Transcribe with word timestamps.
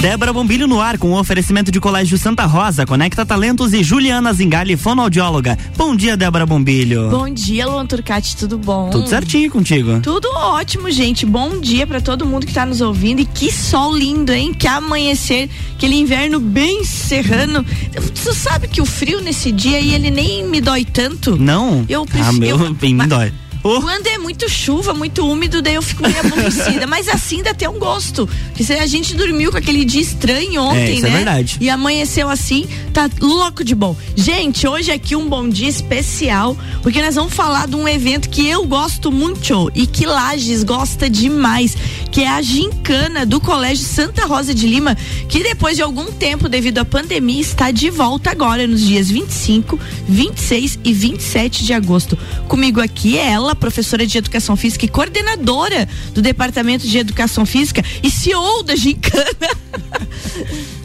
Débora 0.00 0.32
Bombilho 0.32 0.68
no 0.68 0.80
ar 0.80 0.96
com 0.96 1.10
o 1.10 1.18
oferecimento 1.18 1.72
de 1.72 1.80
Colégio 1.80 2.16
Santa 2.16 2.46
Rosa, 2.46 2.86
Conecta 2.86 3.26
Talentos 3.26 3.72
e 3.74 3.82
Juliana 3.82 4.32
Zingali, 4.32 4.76
fonoaudióloga. 4.76 5.58
Bom 5.76 5.96
dia, 5.96 6.16
Débora 6.16 6.46
Bombilho. 6.46 7.10
Bom 7.10 7.28
dia, 7.28 7.66
Luan 7.66 7.84
Turcati, 7.84 8.36
tudo 8.36 8.56
bom? 8.56 8.90
Tudo 8.90 9.08
certinho 9.08 9.50
contigo. 9.50 9.98
Tudo 10.00 10.28
ótimo, 10.36 10.88
gente. 10.88 11.26
Bom 11.26 11.60
dia 11.60 11.84
para 11.84 12.00
todo 12.00 12.24
mundo 12.24 12.46
que 12.46 12.54
tá 12.54 12.64
nos 12.64 12.80
ouvindo 12.80 13.20
e 13.20 13.24
que 13.24 13.50
sol 13.52 13.92
lindo, 13.92 14.32
hein? 14.32 14.54
Que 14.54 14.68
amanhecer, 14.68 15.50
aquele 15.74 15.96
inverno 15.96 16.38
bem 16.38 16.84
serrano. 16.84 17.66
Você 18.14 18.32
sabe 18.32 18.68
que 18.68 18.80
o 18.80 18.86
frio 18.86 19.20
nesse 19.20 19.50
dia 19.50 19.78
aí 19.78 19.94
ele 19.94 20.12
nem 20.12 20.46
me 20.46 20.60
dói 20.60 20.84
tanto? 20.84 21.36
Não? 21.36 21.84
Eu 21.88 22.06
prefiro. 22.06 22.28
Ah, 22.28 22.32
meu, 22.32 22.74
bem 22.74 22.94
me 22.94 23.04
dói. 23.04 23.32
Oh. 23.62 23.80
Quando 23.80 24.06
é 24.06 24.18
muito 24.18 24.48
chuva, 24.48 24.94
muito 24.94 25.26
úmido, 25.26 25.60
daí 25.60 25.74
eu 25.74 25.82
fico 25.82 26.02
meio 26.02 26.18
aborrecida. 26.20 26.86
Mas 26.88 27.08
assim 27.08 27.42
dá 27.42 27.50
até 27.50 27.68
um 27.68 27.78
gosto. 27.78 28.28
Porque 28.54 28.72
a 28.72 28.86
gente 28.86 29.14
dormiu 29.14 29.50
com 29.50 29.58
aquele 29.58 29.84
dia 29.84 30.00
estranho 30.00 30.62
ontem, 30.62 30.80
é, 30.80 30.92
isso 30.92 31.02
né? 31.02 31.08
É 31.08 31.16
verdade. 31.16 31.56
E 31.60 31.70
amanheceu 31.70 32.28
assim, 32.28 32.66
tá 32.92 33.08
louco 33.20 33.64
de 33.64 33.74
bom. 33.74 33.96
Gente, 34.16 34.66
hoje 34.66 34.90
aqui 34.90 35.16
um 35.16 35.28
bom 35.28 35.48
dia 35.48 35.68
especial, 35.68 36.56
porque 36.82 37.02
nós 37.02 37.14
vamos 37.14 37.32
falar 37.32 37.66
de 37.66 37.76
um 37.76 37.86
evento 37.86 38.28
que 38.28 38.48
eu 38.48 38.64
gosto 38.64 39.10
muito 39.10 39.70
e 39.74 39.86
que 39.86 40.06
Lages 40.06 40.62
gosta 40.64 41.08
demais, 41.08 41.76
que 42.10 42.22
é 42.22 42.28
a 42.28 42.42
gincana 42.42 43.24
do 43.24 43.40
Colégio 43.40 43.84
Santa 43.84 44.26
Rosa 44.26 44.54
de 44.54 44.66
Lima, 44.66 44.96
que 45.28 45.42
depois 45.42 45.76
de 45.76 45.82
algum 45.82 46.06
tempo, 46.06 46.48
devido 46.48 46.78
à 46.78 46.84
pandemia, 46.84 47.40
está 47.40 47.70
de 47.70 47.90
volta 47.90 48.30
agora 48.30 48.66
nos 48.66 48.80
dias 48.80 49.10
25, 49.10 49.78
26 50.08 50.78
e 50.84 50.92
27 50.92 51.64
de 51.64 51.72
agosto. 51.72 52.18
Comigo 52.46 52.80
aqui 52.80 53.18
é 53.18 53.30
ela, 53.30 53.47
professora 53.54 54.06
de 54.06 54.18
Educação 54.18 54.56
Física 54.56 54.84
e 54.84 54.88
coordenadora 54.88 55.88
do 56.12 56.22
Departamento 56.22 56.86
de 56.86 56.98
Educação 56.98 57.44
Física 57.46 57.82
e 58.02 58.10
CEO 58.10 58.62
da 58.62 58.74
Gincana. 58.74 59.26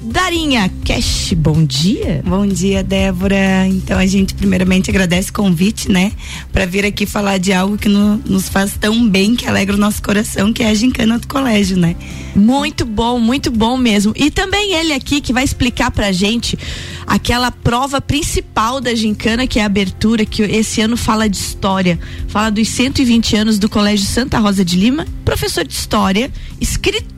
Darinha 0.04 0.70
Cash, 0.86 1.34
bom 1.34 1.64
dia. 1.64 2.22
Bom 2.26 2.46
dia, 2.46 2.84
Débora. 2.84 3.66
Então 3.68 3.98
a 3.98 4.06
gente 4.06 4.34
primeiramente 4.34 4.90
agradece 4.90 5.30
o 5.30 5.34
convite, 5.34 5.90
né, 5.90 6.12
para 6.52 6.66
vir 6.66 6.86
aqui 6.86 7.06
falar 7.06 7.38
de 7.38 7.54
algo 7.54 7.78
que 7.78 7.88
no, 7.88 8.18
nos 8.18 8.50
faz 8.50 8.74
tão 8.80 9.08
bem, 9.10 9.36
que 9.36 9.48
alegra 9.48 9.76
o 9.76 9.80
nosso 9.80 10.04
coração, 10.04 10.52
que 10.52 10.62
é 10.62 10.70
a 10.70 10.74
gincana 10.74 11.18
do 11.18 11.28
colégio, 11.28 11.78
né? 11.78 11.96
Muito 12.36 12.86
bom, 12.86 13.20
muito 13.20 13.50
bom 13.50 13.78
mesmo. 13.78 14.14
E 14.16 14.30
também 14.30 14.74
ele 14.74 14.94
aqui 14.94 15.22
que 15.22 15.32
vai 15.32 15.44
explicar 15.44 15.90
pra 15.92 16.12
gente 16.12 16.58
aquela 17.08 17.52
prova 17.52 18.02
principal 18.02 18.82
da 18.82 18.94
gincana, 18.94 19.48
que 19.48 19.60
é 19.60 19.64
a 19.64 19.68
abertura, 19.68 20.26
que 20.26 20.42
esse 20.42 20.82
ano 20.82 20.98
fala 20.98 21.30
de 21.30 21.38
história, 21.38 22.00
fala 22.28 22.50
dos 22.50 22.68
120 22.68 23.36
anos 23.36 23.60
do 23.60 23.70
Colégio 23.70 24.06
Santa 24.06 24.40
Rosa 24.40 24.66
de 24.66 24.78
Lima, 24.78 25.08
professor 25.24 25.66
de 25.66 25.74
história, 25.74 26.32
escritor 26.60 27.13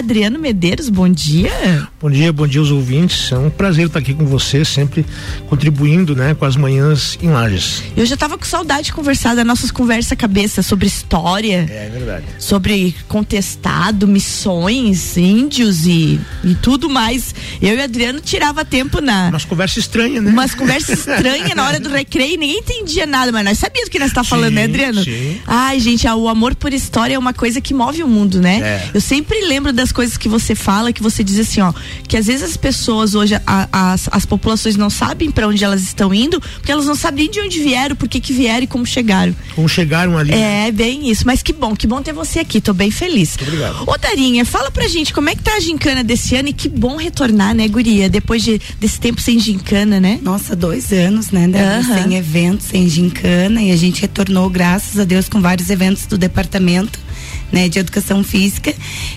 Adriano 0.00 0.38
Medeiros, 0.38 0.88
bom 0.88 1.08
dia. 1.08 1.88
Bom 2.00 2.10
dia, 2.10 2.32
bom 2.32 2.46
dia 2.46 2.60
aos 2.60 2.70
ouvintes. 2.70 3.30
É 3.30 3.36
um 3.38 3.50
prazer 3.50 3.86
estar 3.86 3.98
aqui 3.98 4.14
com 4.14 4.24
você, 4.24 4.64
sempre 4.64 5.04
contribuindo, 5.48 6.16
né, 6.16 6.34
com 6.34 6.44
as 6.44 6.56
manhãs 6.56 7.18
em 7.22 7.28
Lages. 7.28 7.82
Eu 7.96 8.06
já 8.06 8.14
estava 8.14 8.38
com 8.38 8.44
saudade 8.44 8.84
de 8.84 8.92
conversar 8.92 9.36
das 9.36 9.44
nossas 9.44 9.70
conversas 9.70 10.16
cabeça 10.16 10.62
sobre 10.62 10.86
história. 10.86 11.66
É 11.70 11.90
verdade. 11.90 12.24
Sobre 12.38 12.94
contestado, 13.08 14.08
missões, 14.08 15.16
índios 15.16 15.86
e, 15.86 16.18
e 16.42 16.54
tudo 16.54 16.88
mais. 16.88 17.34
Eu 17.60 17.76
e 17.76 17.82
Adriano 17.82 18.20
tirava 18.20 18.64
tempo 18.64 19.00
na. 19.00 19.28
Umas 19.28 19.44
conversas 19.44 19.78
estranhas, 19.78 20.24
né? 20.24 20.30
Umas 20.30 20.54
conversas 20.54 21.00
estranhas 21.06 21.54
na 21.54 21.66
hora 21.66 21.78
do 21.78 21.90
recreio, 21.90 22.38
ninguém 22.38 22.58
entendia 22.58 23.06
nada, 23.06 23.30
mas 23.30 23.44
nós 23.44 23.58
sabíamos 23.58 23.88
o 23.88 23.90
que 23.90 23.98
nós 23.98 24.08
está 24.08 24.24
falando, 24.24 24.54
né, 24.54 24.64
Adriano? 24.64 25.04
Sim. 25.04 25.40
Ai, 25.46 25.78
gente, 25.78 26.08
o 26.08 26.28
amor 26.28 26.54
por 26.54 26.72
história 26.72 27.14
é 27.14 27.18
uma 27.18 27.34
coisa 27.34 27.60
que 27.60 27.74
move 27.74 28.02
o 28.02 28.08
mundo, 28.08 28.40
né? 28.40 28.60
É. 28.62 28.69
Eu 28.94 29.00
sempre 29.00 29.40
lembro 29.46 29.72
das 29.72 29.92
coisas 29.92 30.16
que 30.16 30.28
você 30.28 30.54
fala, 30.54 30.92
que 30.92 31.02
você 31.02 31.24
diz 31.24 31.38
assim, 31.38 31.60
ó, 31.60 31.72
que 32.06 32.16
às 32.16 32.26
vezes 32.26 32.42
as 32.42 32.56
pessoas 32.56 33.14
hoje, 33.14 33.34
a, 33.46 33.68
as, 33.72 34.08
as 34.10 34.26
populações 34.26 34.76
não 34.76 34.90
sabem 34.90 35.30
para 35.30 35.48
onde 35.48 35.64
elas 35.64 35.82
estão 35.82 36.12
indo, 36.12 36.40
porque 36.40 36.70
elas 36.70 36.86
não 36.86 36.94
sabem 36.94 37.30
de 37.30 37.40
onde 37.40 37.60
vieram, 37.60 37.96
por 37.96 38.08
que 38.08 38.20
que 38.20 38.32
vieram 38.32 38.64
e 38.64 38.66
como 38.66 38.86
chegaram. 38.86 39.34
Como 39.54 39.68
chegaram 39.68 40.16
ali. 40.18 40.32
É, 40.32 40.70
bem 40.70 41.10
isso. 41.10 41.26
Mas 41.26 41.42
que 41.42 41.52
bom, 41.52 41.74
que 41.74 41.86
bom 41.86 42.02
ter 42.02 42.12
você 42.12 42.40
aqui. 42.40 42.60
Tô 42.60 42.72
bem 42.72 42.90
feliz. 42.90 43.36
Muito 43.36 43.48
obrigado. 43.48 43.84
Ô, 43.86 43.96
Darinha, 43.96 44.44
fala 44.44 44.70
pra 44.70 44.86
gente 44.88 45.12
como 45.12 45.28
é 45.28 45.34
que 45.34 45.42
tá 45.42 45.54
a 45.54 45.60
gincana 45.60 46.02
desse 46.02 46.34
ano 46.36 46.48
e 46.48 46.52
que 46.52 46.68
bom 46.68 46.96
retornar, 46.96 47.54
né, 47.54 47.66
Guria? 47.68 48.08
Depois 48.08 48.42
de, 48.42 48.60
desse 48.78 49.00
tempo 49.00 49.20
sem 49.20 49.38
gincana, 49.38 50.00
né? 50.00 50.18
Nossa, 50.22 50.54
dois 50.54 50.92
anos, 50.92 51.30
né, 51.30 51.46
Débora? 51.48 51.78
Aham. 51.80 52.02
Sem 52.02 52.16
eventos, 52.16 52.66
sem 52.66 52.88
gincana 52.88 53.62
e 53.62 53.72
a 53.72 53.76
gente 53.76 54.02
retornou, 54.02 54.48
graças 54.48 54.98
a 54.98 55.04
Deus, 55.04 55.28
com 55.28 55.40
vários 55.40 55.70
eventos 55.70 56.06
do 56.06 56.18
departamento. 56.18 56.98
Né, 57.52 57.68
de 57.68 57.80
educação 57.80 58.22
física 58.22 58.72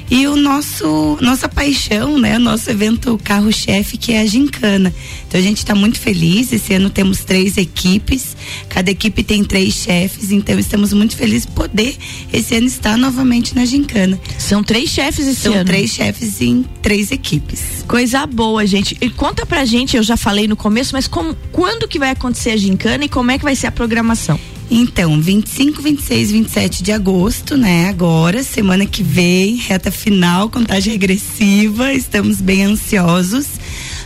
e 0.09 0.25
o 0.25 0.35
nosso 0.35 1.19
nossa 1.21 1.47
paixão, 1.47 2.17
né, 2.17 2.37
o 2.37 2.39
nosso 2.39 2.67
evento 2.67 3.19
carro-chefe 3.23 3.95
que 3.95 4.11
é 4.11 4.21
a 4.21 4.25
gincana. 4.25 4.91
Então 5.27 5.39
a 5.39 5.43
gente 5.43 5.57
está 5.57 5.75
muito 5.75 5.99
feliz. 5.99 6.51
Esse 6.51 6.73
ano 6.73 6.89
temos 6.89 7.23
três 7.23 7.57
equipes, 7.57 8.35
cada 8.69 8.89
equipe 8.89 9.23
tem 9.23 9.43
três 9.43 9.75
chefes, 9.75 10.31
então 10.31 10.57
estamos 10.57 10.93
muito 10.93 11.15
felizes 11.15 11.45
de 11.45 11.51
poder 11.51 11.95
esse 12.31 12.55
ano 12.55 12.65
estar 12.65 12.97
novamente 12.97 13.53
na 13.53 13.65
gincana. 13.65 14.19
São 14.39 14.63
três 14.63 14.89
chefes 14.89 15.27
esse 15.27 15.41
São 15.41 15.53
ano. 15.53 15.65
três 15.65 15.91
chefes 15.91 16.41
em 16.41 16.65
três 16.81 17.11
equipes. 17.11 17.83
Coisa 17.87 18.25
boa, 18.25 18.65
gente. 18.65 18.97
E 18.99 19.11
conta 19.11 19.45
pra 19.45 19.63
gente, 19.63 19.95
eu 19.95 20.01
já 20.01 20.17
falei 20.17 20.47
no 20.47 20.55
começo, 20.55 20.91
mas 20.93 21.07
como, 21.07 21.35
quando 21.51 21.87
que 21.87 21.99
vai 21.99 22.09
acontecer 22.09 22.49
a 22.49 22.57
gincana 22.57 23.05
e 23.05 23.09
como 23.09 23.29
é 23.29 23.37
que 23.37 23.43
vai 23.43 23.55
ser 23.55 23.67
a 23.67 23.71
programação? 23.71 24.39
Então, 24.75 25.21
25, 25.21 25.83
26, 25.83 26.31
27 26.31 26.81
de 26.81 26.91
agosto, 26.91 27.55
né? 27.55 27.89
Agora, 27.89 28.41
semana 28.41 28.87
que 28.87 29.03
vem, 29.03 29.55
reta 29.55 29.91
final, 29.91 30.49
contagem 30.49 30.93
regressiva, 30.93 31.93
estamos 31.93 32.41
bem 32.41 32.63
ansiosos. 32.63 33.45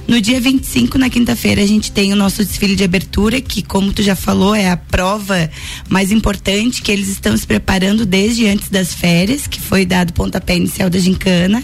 No 0.08 0.22
dia 0.22 0.40
25, 0.40 0.98
na 0.98 1.10
quinta-feira, 1.10 1.62
a 1.62 1.66
gente 1.66 1.92
tem 1.92 2.14
o 2.14 2.16
nosso 2.16 2.44
desfile 2.44 2.78
de 2.78 2.84
abertura, 2.84 3.42
que, 3.42 3.62
como 3.62 3.92
tu 3.92 4.02
já 4.02 4.16
falou, 4.16 4.56
é 4.56 4.70
a 4.70 4.78
prova 4.78 5.50
mais 5.90 6.14
importante, 6.14 6.82
que 6.82 6.90
eles 6.90 7.10
estão 7.10 7.36
se 7.36 7.46
preparando 7.46 8.06
desde 8.06 8.48
antes 8.48 8.70
das 8.70 8.94
férias, 8.94 9.48
que 9.48 9.60
foi 9.60 9.86
dado 9.86 10.12
o 10.12 10.14
pontapé 10.14 10.56
inicial 10.56 10.90
da 10.90 10.98
gincana. 10.98 11.62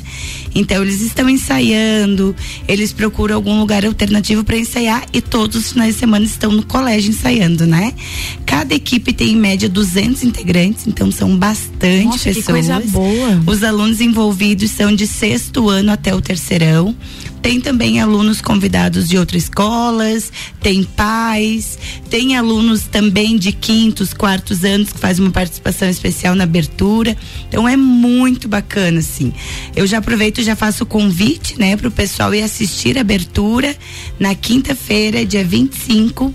Então, 0.54 0.84
eles 0.84 1.00
estão 1.00 1.30
ensaiando, 1.30 2.36
eles 2.68 2.92
procuram 2.92 3.36
algum 3.36 3.60
lugar 3.62 3.86
alternativo 3.86 4.44
para 4.44 4.58
ensaiar 4.58 5.06
e 5.14 5.22
todos 5.22 5.56
os 5.56 5.72
finais 5.72 5.94
de 5.94 6.02
semana 6.02 6.26
estão 6.26 6.52
no 6.52 6.66
colégio 6.66 7.12
ensaiando, 7.12 7.66
né? 7.66 7.94
Cada 8.46 8.76
equipe 8.76 9.14
tem 9.14 9.32
em 9.32 9.38
média 9.38 9.70
200 9.70 10.22
integrantes, 10.22 10.86
então 10.86 11.10
são 11.10 11.38
bastante 11.38 12.06
Nossa, 12.06 12.30
que 12.30 12.36
pessoas. 12.36 12.46
coisa 12.46 12.80
boa. 12.92 13.42
Os 13.48 13.64
alunos 13.64 14.02
envolvidos 14.02 14.70
são 14.72 14.94
de 14.94 15.08
sexto 15.08 15.70
ano 15.70 15.94
até 15.94 16.14
o 16.14 16.20
terceirão. 16.20 16.94
Tem 17.44 17.60
também 17.60 18.00
alunos 18.00 18.40
convidados 18.40 19.10
de 19.10 19.18
outras 19.18 19.44
escolas, 19.44 20.32
tem 20.62 20.82
pais, 20.82 21.78
tem 22.10 22.38
alunos 22.38 22.84
também 22.84 23.38
de 23.38 23.52
quintos, 23.52 24.14
quartos 24.14 24.64
anos 24.64 24.94
que 24.94 24.98
faz 24.98 25.20
uma 25.20 25.30
participação 25.30 25.90
especial 25.90 26.36
na 26.36 26.46
abertura. 26.46 27.18
Então 27.50 27.68
é 27.68 27.76
muito 27.76 28.48
bacana, 28.48 29.00
assim. 29.00 29.34
Eu 29.76 29.86
já 29.86 29.98
aproveito 29.98 30.40
e 30.40 30.44
já 30.44 30.56
faço 30.56 30.86
o 30.86 30.88
convite, 30.88 31.60
né, 31.60 31.76
para 31.76 31.90
o 31.90 31.92
pessoal 31.92 32.34
ir 32.34 32.42
assistir 32.42 32.98
a 32.98 33.02
abertura 33.02 33.76
na 34.18 34.34
quinta-feira, 34.34 35.26
dia 35.26 35.44
25 35.44 36.34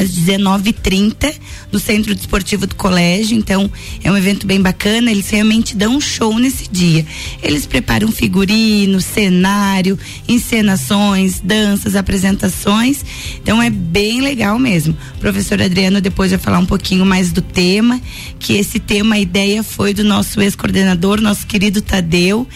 às 0.00 0.10
19h30 0.10 1.34
no 1.70 1.78
Centro 1.78 2.14
Desportivo 2.14 2.66
do 2.66 2.74
Colégio. 2.74 3.36
Então, 3.36 3.70
é 4.02 4.10
um 4.10 4.16
evento 4.16 4.46
bem 4.46 4.60
bacana. 4.60 5.10
Eles 5.10 5.28
realmente 5.28 5.76
dão 5.76 5.96
um 5.96 6.00
show 6.00 6.38
nesse 6.38 6.68
dia. 6.70 7.04
Eles 7.42 7.66
preparam 7.66 8.10
figurino, 8.10 9.00
cenário, 9.00 9.98
encenações, 10.26 11.40
danças, 11.40 11.94
apresentações. 11.94 13.04
Então, 13.42 13.62
é 13.62 13.68
bem 13.68 14.20
legal 14.22 14.58
mesmo. 14.58 14.96
O 15.16 15.18
professor 15.18 15.60
Adriano 15.60 16.00
depois 16.00 16.30
vai 16.30 16.40
falar 16.40 16.58
um 16.58 16.66
pouquinho 16.66 17.04
mais 17.04 17.30
do 17.30 17.42
tema, 17.42 18.00
que 18.38 18.54
esse 18.54 18.78
tema, 18.78 19.16
a 19.16 19.20
ideia 19.20 19.62
foi 19.62 19.92
do 19.92 20.02
nosso 20.02 20.40
ex-coordenador, 20.40 21.20
nosso 21.20 21.46
querido 21.46 21.82
Tadeu, 21.82 22.48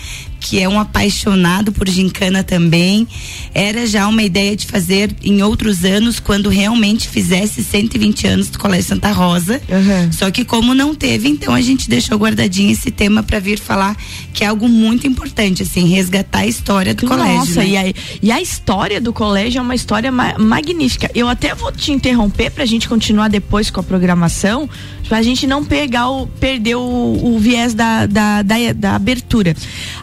que 0.46 0.60
é 0.60 0.68
um 0.68 0.78
apaixonado 0.78 1.72
por 1.72 1.88
gincana 1.88 2.44
também. 2.44 3.08
Era 3.54 3.86
já 3.86 4.06
uma 4.06 4.22
ideia 4.22 4.54
de 4.54 4.66
fazer 4.66 5.10
em 5.22 5.42
outros 5.42 5.84
anos, 5.86 6.20
quando 6.20 6.50
realmente 6.50 7.08
fizesse 7.08 7.64
120 7.64 8.26
anos 8.26 8.48
do 8.50 8.58
Colégio 8.58 8.88
Santa 8.88 9.10
Rosa. 9.10 9.54
Uhum. 9.68 10.12
Só 10.12 10.30
que 10.30 10.44
como 10.44 10.74
não 10.74 10.94
teve, 10.94 11.28
então 11.30 11.54
a 11.54 11.62
gente 11.62 11.88
deixou 11.88 12.18
guardadinho 12.18 12.70
esse 12.70 12.90
tema 12.90 13.22
para 13.22 13.40
vir 13.40 13.58
falar 13.58 13.96
que 14.34 14.44
é 14.44 14.48
algo 14.48 14.68
muito 14.68 15.06
importante, 15.06 15.62
assim, 15.62 15.88
resgatar 15.88 16.40
a 16.40 16.46
história 16.46 16.92
do 16.94 17.06
colégio. 17.06 17.34
Nossa, 17.36 17.60
né? 17.60 17.68
e, 17.68 17.76
a, 17.78 17.94
e 18.22 18.32
a 18.32 18.42
história 18.42 19.00
do 19.00 19.12
colégio 19.12 19.60
é 19.60 19.62
uma 19.62 19.74
história 19.74 20.12
ma- 20.12 20.36
magnífica. 20.38 21.10
Eu 21.14 21.26
até 21.26 21.54
vou 21.54 21.72
te 21.72 21.90
interromper 21.90 22.50
pra 22.50 22.66
gente 22.66 22.86
continuar 22.88 23.28
depois 23.28 23.70
com 23.70 23.80
a 23.80 23.82
programação, 23.82 24.68
pra 25.08 25.22
gente 25.22 25.46
não 25.46 25.64
pegar 25.64 26.08
o, 26.10 26.26
perder 26.26 26.76
o, 26.76 26.80
o 26.80 27.38
viés 27.38 27.74
da, 27.74 28.06
da, 28.06 28.42
da, 28.42 28.72
da 28.74 28.94
abertura. 28.94 29.54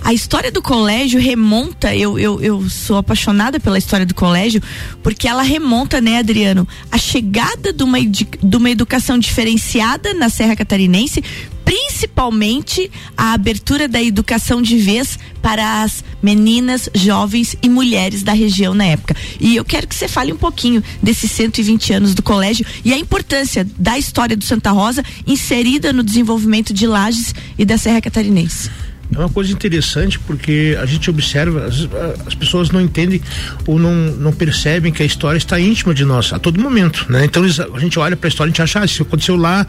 A 0.04 0.14
história 0.14 0.52
do 0.52 0.62
colégio 0.62 1.20
remonta, 1.20 1.96
eu, 1.96 2.18
eu, 2.18 2.42
eu 2.42 2.70
sou 2.70 2.98
apaixonada 2.98 3.60
pela 3.60 3.78
história 3.78 4.06
do 4.06 4.16
colégio, 4.16 4.62
porque 5.04 5.28
ela 5.28 5.44
remonta, 5.44 6.00
né, 6.00 6.18
Adriano, 6.18 6.68
a 6.92 6.98
chegada 6.98 7.74
de 7.74 7.84
uma, 7.84 8.00
de 8.00 8.58
uma 8.58 8.70
educação 8.70 9.18
diferenciada 9.18 10.14
na 10.14 10.30
Serra 10.30 10.56
Catarinense, 10.56 11.24
principalmente 11.64 12.92
a 13.16 13.34
abertura 13.34 13.88
da 13.88 14.02
educação 14.02 14.62
de 14.62 14.78
vez 14.78 15.18
para 15.42 15.84
as 15.84 16.04
meninas, 16.22 16.90
jovens 16.94 17.56
e 17.62 17.70
mulheres 17.70 18.24
da 18.24 18.34
região 18.34 18.74
na 18.74 18.86
época. 18.86 19.16
E 19.40 19.56
eu 19.56 19.66
quero 19.66 19.88
que 19.88 19.96
você 19.96 20.08
fale 20.08 20.32
um 20.32 20.38
pouquinho 20.38 20.84
desses 21.02 21.32
120 21.32 21.94
anos 21.94 22.14
do 22.14 22.22
colégio 22.22 22.66
e 22.86 22.94
a 22.94 22.98
importância 22.98 23.68
da 23.78 23.98
história 23.98 24.36
do 24.38 24.46
Santa 24.46 24.72
Rosa 24.72 25.04
inserida 25.26 25.92
no 25.92 26.04
desenvolvimento 26.04 26.74
de 26.74 26.86
Lages 26.86 27.34
e 27.58 27.66
da 27.66 27.78
Serra 27.78 28.02
Catarinense. 28.02 28.70
É 29.14 29.20
uma 29.20 29.30
coisa 29.30 29.52
interessante 29.52 30.18
porque 30.20 30.78
a 30.80 30.86
gente 30.86 31.10
observa, 31.10 31.66
as, 31.66 31.88
as, 32.26 32.34
pessoas 32.34 32.70
não 32.70 32.80
entendem 32.80 33.22
ou 33.68 33.78
não, 33.78 33.94
não 33.94 34.32
percebem 34.32 34.92
que 34.92 35.04
a 35.04 35.06
história 35.06 35.38
está 35.38 35.60
íntima 35.60 35.94
de 35.94 36.06
nós 36.06 36.32
a 36.32 36.40
todo 36.40 36.62
momento, 36.62 37.06
né? 37.10 37.26
Então 37.26 37.44
a 37.44 37.80
gente 37.80 38.00
olha 38.00 38.16
para 38.16 38.28
a 38.28 38.30
história 38.30 38.50
e 38.50 38.52
a 38.52 38.54
gente 38.54 38.62
acha, 38.62 38.80
ah, 38.80 38.86
isso 38.86 39.04
aconteceu 39.04 39.36
lá 39.36 39.68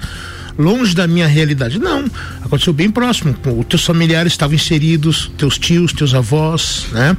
longe 0.59 0.95
da 0.95 1.07
minha 1.07 1.27
realidade. 1.27 1.79
Não, 1.79 2.05
aconteceu 2.43 2.73
bem 2.73 2.91
próximo. 2.91 3.35
Os 3.59 3.67
teus 3.67 3.85
familiares 3.85 4.33
estavam 4.33 4.55
inseridos, 4.55 5.31
teus 5.37 5.59
tios, 5.59 5.93
teus 5.93 6.15
avós, 6.15 6.87
né? 6.93 7.17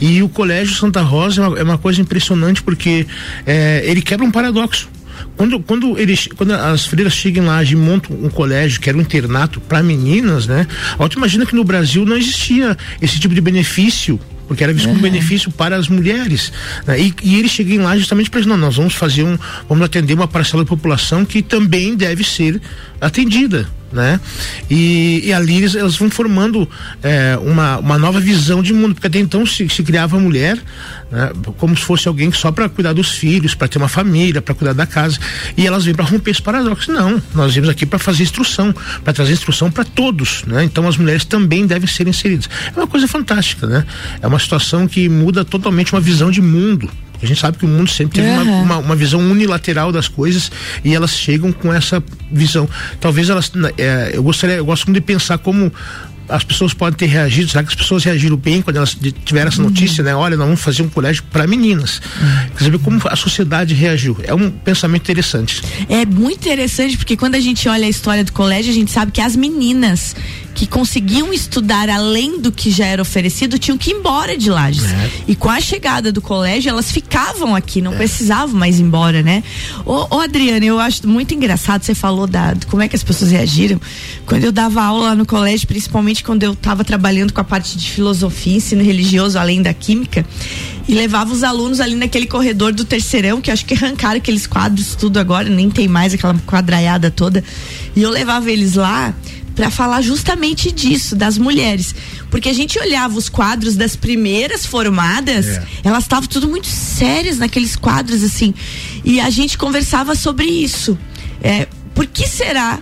E 0.00 0.22
o 0.22 0.28
Colégio 0.28 0.74
Santa 0.74 1.00
Rosa 1.00 1.42
é 1.42 1.48
uma, 1.48 1.58
é 1.58 1.62
uma 1.62 1.78
coisa 1.78 2.00
impressionante 2.00 2.62
porque 2.62 3.06
é, 3.46 3.82
ele 3.84 4.02
quebra 4.02 4.24
um 4.24 4.30
paradoxo. 4.30 4.88
Quando, 5.36 5.58
quando, 5.60 5.98
eles, 5.98 6.28
quando 6.36 6.52
as 6.52 6.86
freiras 6.86 7.12
chegam 7.12 7.46
lá 7.46 7.62
e 7.62 7.74
montam 7.74 8.16
um 8.16 8.28
colégio 8.28 8.80
que 8.80 8.88
era 8.88 8.96
um 8.96 9.00
internato 9.00 9.60
para 9.60 9.82
meninas, 9.82 10.46
né? 10.46 10.66
A 10.98 11.08
imagina 11.16 11.44
que 11.44 11.56
no 11.56 11.64
Brasil 11.64 12.04
não 12.04 12.16
existia 12.16 12.76
esse 13.00 13.18
tipo 13.18 13.34
de 13.34 13.40
benefício 13.40 14.18
porque 14.46 14.62
era 14.62 14.72
visto 14.72 14.88
como 14.88 15.00
benefício 15.00 15.50
para 15.50 15.76
as 15.76 15.88
mulheres. 15.88 16.52
Né? 16.86 17.00
E, 17.00 17.14
e 17.22 17.38
eles 17.38 17.50
chegam 17.50 17.84
lá 17.84 17.96
justamente 17.96 18.30
para 18.30 18.40
não, 18.42 18.56
nós 18.56 18.76
vamos 18.76 18.94
fazer 18.94 19.24
um, 19.24 19.38
vamos 19.68 19.84
atender 19.84 20.14
uma 20.14 20.28
parcela 20.28 20.64
da 20.64 20.68
população 20.68 21.24
que 21.24 21.42
também 21.42 21.94
deve 21.96 22.24
ser 22.24 22.60
atendida 23.00 23.68
né? 23.94 24.20
E, 24.68 25.22
e 25.24 25.32
ali 25.32 25.56
eles, 25.56 25.74
elas 25.74 25.96
vão 25.96 26.10
formando 26.10 26.68
é, 27.02 27.38
uma, 27.40 27.78
uma 27.78 27.98
nova 27.98 28.20
visão 28.20 28.62
de 28.62 28.74
mundo, 28.74 28.94
porque 28.94 29.06
até 29.06 29.18
então 29.18 29.46
se, 29.46 29.68
se 29.68 29.82
criava 29.82 30.16
a 30.16 30.20
mulher 30.20 30.60
né, 31.10 31.30
como 31.58 31.76
se 31.76 31.82
fosse 31.82 32.08
alguém 32.08 32.32
só 32.32 32.50
para 32.50 32.68
cuidar 32.68 32.92
dos 32.92 33.10
filhos, 33.12 33.54
para 33.54 33.68
ter 33.68 33.78
uma 33.78 33.88
família, 33.88 34.42
para 34.42 34.54
cuidar 34.54 34.72
da 34.72 34.84
casa, 34.84 35.18
e 35.56 35.66
elas 35.66 35.84
vêm 35.84 35.94
para 35.94 36.04
romper 36.04 36.32
esse 36.32 36.42
paradoxo. 36.42 36.92
Não, 36.92 37.22
nós 37.34 37.54
viemos 37.54 37.70
aqui 37.70 37.86
para 37.86 37.98
fazer 37.98 38.24
instrução, 38.24 38.74
para 39.04 39.12
trazer 39.12 39.32
instrução 39.32 39.70
para 39.70 39.84
todos, 39.84 40.42
né? 40.44 40.64
Então 40.64 40.88
as 40.88 40.96
mulheres 40.96 41.24
também 41.24 41.66
devem 41.66 41.86
ser 41.86 42.08
inseridas. 42.08 42.48
É 42.74 42.78
uma 42.78 42.88
coisa 42.88 43.06
fantástica, 43.06 43.66
né? 43.66 43.86
É 44.20 44.26
uma 44.26 44.38
situação 44.38 44.88
que 44.88 45.08
muda 45.08 45.44
totalmente 45.44 45.92
uma 45.92 46.00
visão 46.00 46.30
de 46.30 46.42
mundo 46.42 46.90
a 47.22 47.26
gente 47.26 47.40
sabe 47.40 47.58
que 47.58 47.64
o 47.64 47.68
mundo 47.68 47.90
sempre 47.90 48.20
teve 48.20 48.28
uhum. 48.28 48.42
uma, 48.42 48.62
uma, 48.62 48.78
uma, 48.78 48.96
visão 48.96 49.20
unilateral 49.20 49.90
das 49.90 50.08
coisas 50.08 50.50
e 50.84 50.94
elas 50.94 51.10
chegam 51.10 51.52
com 51.52 51.72
essa 51.72 52.02
visão. 52.30 52.68
Talvez 53.00 53.30
elas. 53.30 53.50
É, 53.78 54.12
eu 54.14 54.22
gostaria, 54.22 54.56
eu 54.56 54.64
gosto 54.64 54.86
muito 54.86 54.96
de 54.96 55.06
pensar 55.06 55.38
como 55.38 55.72
as 56.28 56.42
pessoas 56.42 56.72
podem 56.72 56.96
ter 56.96 57.06
reagido, 57.06 57.50
será 57.50 57.62
que 57.62 57.68
as 57.68 57.74
pessoas 57.74 58.02
reagiram 58.04 58.36
bem 58.36 58.62
quando 58.62 58.76
elas 58.76 58.96
tiveram 59.24 59.48
essa 59.48 59.62
notícia, 59.62 60.02
uhum. 60.02 60.08
né? 60.08 60.16
Olha, 60.16 60.36
nós 60.36 60.46
vamos 60.46 60.62
fazer 60.62 60.82
um 60.82 60.88
colégio 60.88 61.22
para 61.30 61.46
meninas. 61.46 62.00
Uhum. 62.20 62.48
Quer 62.56 62.64
saber 62.64 62.78
como 62.78 63.00
a 63.04 63.16
sociedade 63.16 63.74
reagiu. 63.74 64.16
É 64.22 64.34
um 64.34 64.50
pensamento 64.50 65.02
interessante. 65.02 65.62
É 65.88 66.06
muito 66.06 66.40
interessante 66.40 66.96
porque 66.96 67.16
quando 67.16 67.34
a 67.34 67.40
gente 67.40 67.68
olha 67.68 67.86
a 67.86 67.88
história 67.88 68.24
do 68.24 68.32
colégio, 68.32 68.70
a 68.70 68.74
gente 68.74 68.90
sabe 68.90 69.12
que 69.12 69.20
as 69.20 69.36
meninas 69.36 70.16
que 70.54 70.66
conseguiam 70.66 71.32
estudar 71.32 71.90
além 71.90 72.40
do 72.40 72.52
que 72.52 72.70
já 72.70 72.86
era 72.86 73.02
oferecido 73.02 73.58
tinham 73.58 73.76
que 73.76 73.90
ir 73.90 73.94
embora 73.94 74.38
de 74.38 74.48
Lages. 74.48 74.84
É. 74.84 75.10
E 75.26 75.34
com 75.34 75.50
a 75.50 75.60
chegada 75.60 76.12
do 76.12 76.22
colégio, 76.22 76.70
elas 76.70 76.92
ficavam 76.92 77.54
aqui, 77.56 77.82
não 77.82 77.92
é. 77.92 77.96
precisavam 77.96 78.54
mais 78.54 78.78
ir 78.78 78.82
embora, 78.82 79.22
né? 79.22 79.42
Ô, 79.84 80.16
ô 80.16 80.20
Adriana, 80.20 80.64
eu 80.64 80.78
acho 80.78 81.06
muito 81.08 81.34
engraçado, 81.34 81.82
você 81.82 81.94
falou 81.94 82.26
da, 82.26 82.54
como 82.68 82.82
é 82.82 82.88
que 82.88 82.94
as 82.94 83.02
pessoas 83.02 83.32
reagiram. 83.32 83.80
Quando 84.24 84.44
eu 84.44 84.52
dava 84.52 84.82
aula 84.82 85.08
lá 85.08 85.14
no 85.14 85.26
colégio, 85.26 85.66
principalmente 85.66 86.22
quando 86.22 86.44
eu 86.44 86.52
estava 86.52 86.84
trabalhando 86.84 87.32
com 87.32 87.40
a 87.40 87.44
parte 87.44 87.76
de 87.76 87.90
filosofia, 87.90 88.56
ensino 88.56 88.82
religioso, 88.82 89.38
além 89.38 89.60
da 89.60 89.74
química, 89.74 90.24
e 90.86 90.94
levava 90.94 91.32
os 91.32 91.42
alunos 91.42 91.80
ali 91.80 91.96
naquele 91.96 92.26
corredor 92.26 92.72
do 92.72 92.84
terceirão, 92.84 93.40
que 93.40 93.50
acho 93.50 93.64
que 93.64 93.74
arrancaram 93.74 94.18
aqueles 94.18 94.46
quadros 94.46 94.94
tudo 94.94 95.18
agora, 95.18 95.48
nem 95.48 95.68
tem 95.68 95.88
mais 95.88 96.14
aquela 96.14 96.34
quadraiada 96.46 97.10
toda. 97.10 97.42
E 97.96 98.02
eu 98.02 98.10
levava 98.10 98.50
eles 98.50 98.74
lá 98.74 99.14
para 99.54 99.70
falar 99.70 100.02
justamente 100.02 100.72
disso, 100.72 101.14
das 101.14 101.38
mulheres. 101.38 101.94
Porque 102.30 102.48
a 102.48 102.52
gente 102.52 102.78
olhava 102.78 103.16
os 103.16 103.28
quadros 103.28 103.76
das 103.76 103.94
primeiras 103.96 104.66
formadas, 104.66 105.46
é. 105.46 105.66
elas 105.84 106.04
estavam 106.04 106.28
tudo 106.28 106.48
muito 106.48 106.66
sérias 106.66 107.38
naqueles 107.38 107.76
quadros, 107.76 108.22
assim. 108.22 108.52
E 109.04 109.20
a 109.20 109.30
gente 109.30 109.56
conversava 109.56 110.14
sobre 110.14 110.46
isso. 110.46 110.98
É, 111.42 111.68
por 111.94 112.06
que 112.06 112.26
será 112.26 112.80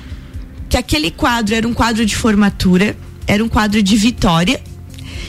que 0.68 0.76
aquele 0.76 1.10
quadro 1.10 1.54
era 1.54 1.68
um 1.68 1.74
quadro 1.74 2.06
de 2.06 2.16
formatura, 2.16 2.96
era 3.26 3.44
um 3.44 3.48
quadro 3.48 3.82
de 3.82 3.96
vitória, 3.96 4.62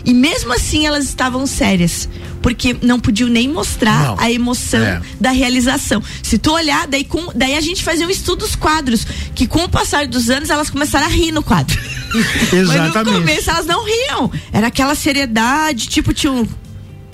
e 0.05 0.13
mesmo 0.13 0.53
assim 0.53 0.85
elas 0.85 1.05
estavam 1.05 1.45
sérias? 1.45 2.07
porque 2.43 2.75
não 2.81 2.99
podiam 2.99 3.29
nem 3.29 3.47
mostrar 3.47 4.03
não. 4.03 4.19
a 4.19 4.29
emoção 4.29 4.83
é. 4.83 5.01
da 5.19 5.31
realização. 5.31 6.03
Se 6.21 6.37
tu 6.37 6.51
olhar, 6.51 6.85
daí, 6.85 7.05
com, 7.05 7.31
daí 7.33 7.55
a 7.55 7.61
gente 7.61 7.81
fazia 7.81 8.05
um 8.05 8.09
estudo 8.09 8.39
dos 8.39 8.53
quadros, 8.53 9.07
que 9.33 9.47
com 9.47 9.63
o 9.63 9.69
passar 9.69 10.05
dos 10.05 10.29
anos 10.29 10.49
elas 10.49 10.69
começaram 10.69 11.05
a 11.05 11.09
rir 11.09 11.31
no 11.31 11.41
quadro. 11.41 11.79
Exatamente. 12.51 12.93
Mas 12.93 13.05
no 13.05 13.13
começo 13.13 13.49
elas 13.49 13.65
não 13.65 13.85
riam. 13.85 14.29
Era 14.51 14.67
aquela 14.67 14.93
seriedade, 14.93 15.87
tipo, 15.87 16.13
tinha 16.13 16.33
um. 16.33 16.45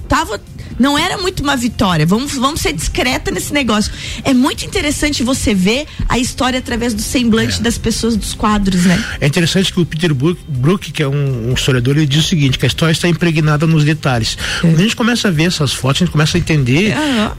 Tava 0.07 0.41
não 0.79 0.97
era 0.97 1.17
muito 1.17 1.43
uma 1.43 1.55
vitória. 1.55 2.05
Vamos, 2.05 2.33
vamos 2.33 2.61
ser 2.61 2.73
discreta 2.73 3.29
nesse 3.29 3.53
negócio. 3.53 3.91
É 4.23 4.33
muito 4.33 4.65
interessante 4.65 5.21
você 5.21 5.53
ver 5.53 5.85
a 6.07 6.17
história 6.17 6.57
através 6.57 6.93
do 6.93 7.01
semblante 7.01 7.59
é. 7.59 7.61
das 7.61 7.77
pessoas 7.77 8.15
dos 8.15 8.33
quadros, 8.33 8.85
né? 8.85 9.03
É 9.19 9.27
interessante 9.27 9.73
que 9.73 9.79
o 9.79 9.85
Peter 9.85 10.13
Brook, 10.13 10.91
que 10.91 11.03
é 11.03 11.07
um, 11.07 11.49
um, 11.49 11.53
historiador, 11.53 11.97
ele 11.97 12.05
diz 12.05 12.25
o 12.25 12.27
seguinte, 12.27 12.57
que 12.57 12.65
a 12.65 12.67
história 12.67 12.93
está 12.93 13.09
impregnada 13.09 13.67
nos 13.67 13.83
detalhes. 13.83 14.37
É. 14.57 14.61
Quando 14.61 14.79
a 14.79 14.83
gente 14.83 14.95
começa 14.95 15.27
a 15.27 15.31
ver 15.31 15.43
essas 15.43 15.73
fotos, 15.73 16.01
a 16.01 16.05
gente 16.05 16.11
começa 16.11 16.37
a 16.37 16.39
entender 16.39 16.95